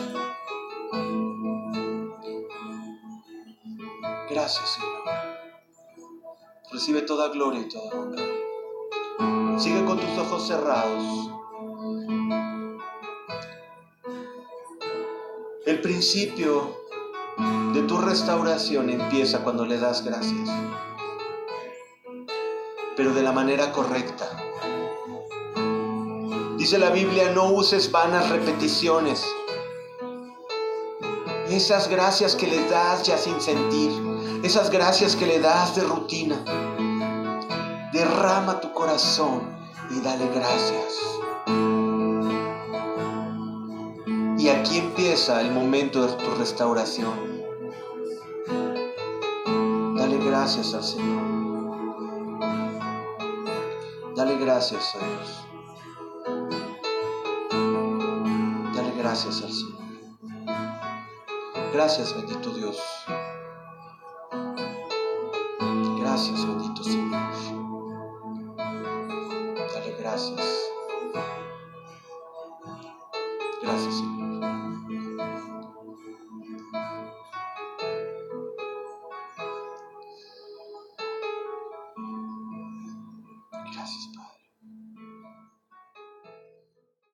[4.28, 5.03] Gracias, Señor.
[6.71, 9.59] Recibe toda gloria y toda honra.
[9.59, 11.30] Sigue con tus ojos cerrados.
[15.67, 16.82] El principio
[17.76, 20.49] de tu restauración empieza cuando le das gracias
[22.96, 24.30] pero de la manera correcta.
[26.58, 29.24] Dice la Biblia, no uses vanas repeticiones.
[31.50, 33.91] Esas gracias que le das ya sin sentir,
[34.43, 36.43] esas gracias que le das de rutina.
[37.93, 39.41] Derrama tu corazón
[39.91, 41.02] y dale gracias.
[44.38, 47.14] Y aquí empieza el momento de tu restauración.
[49.96, 51.24] Dale gracias al Señor.
[54.16, 55.47] Dale gracias a Dios.
[58.74, 59.76] Dale gracias al Señor.
[61.74, 62.78] Gracias, bendito Dios.
[65.99, 67.22] Gracias, bendito Señor.
[69.74, 70.74] Dale gracias.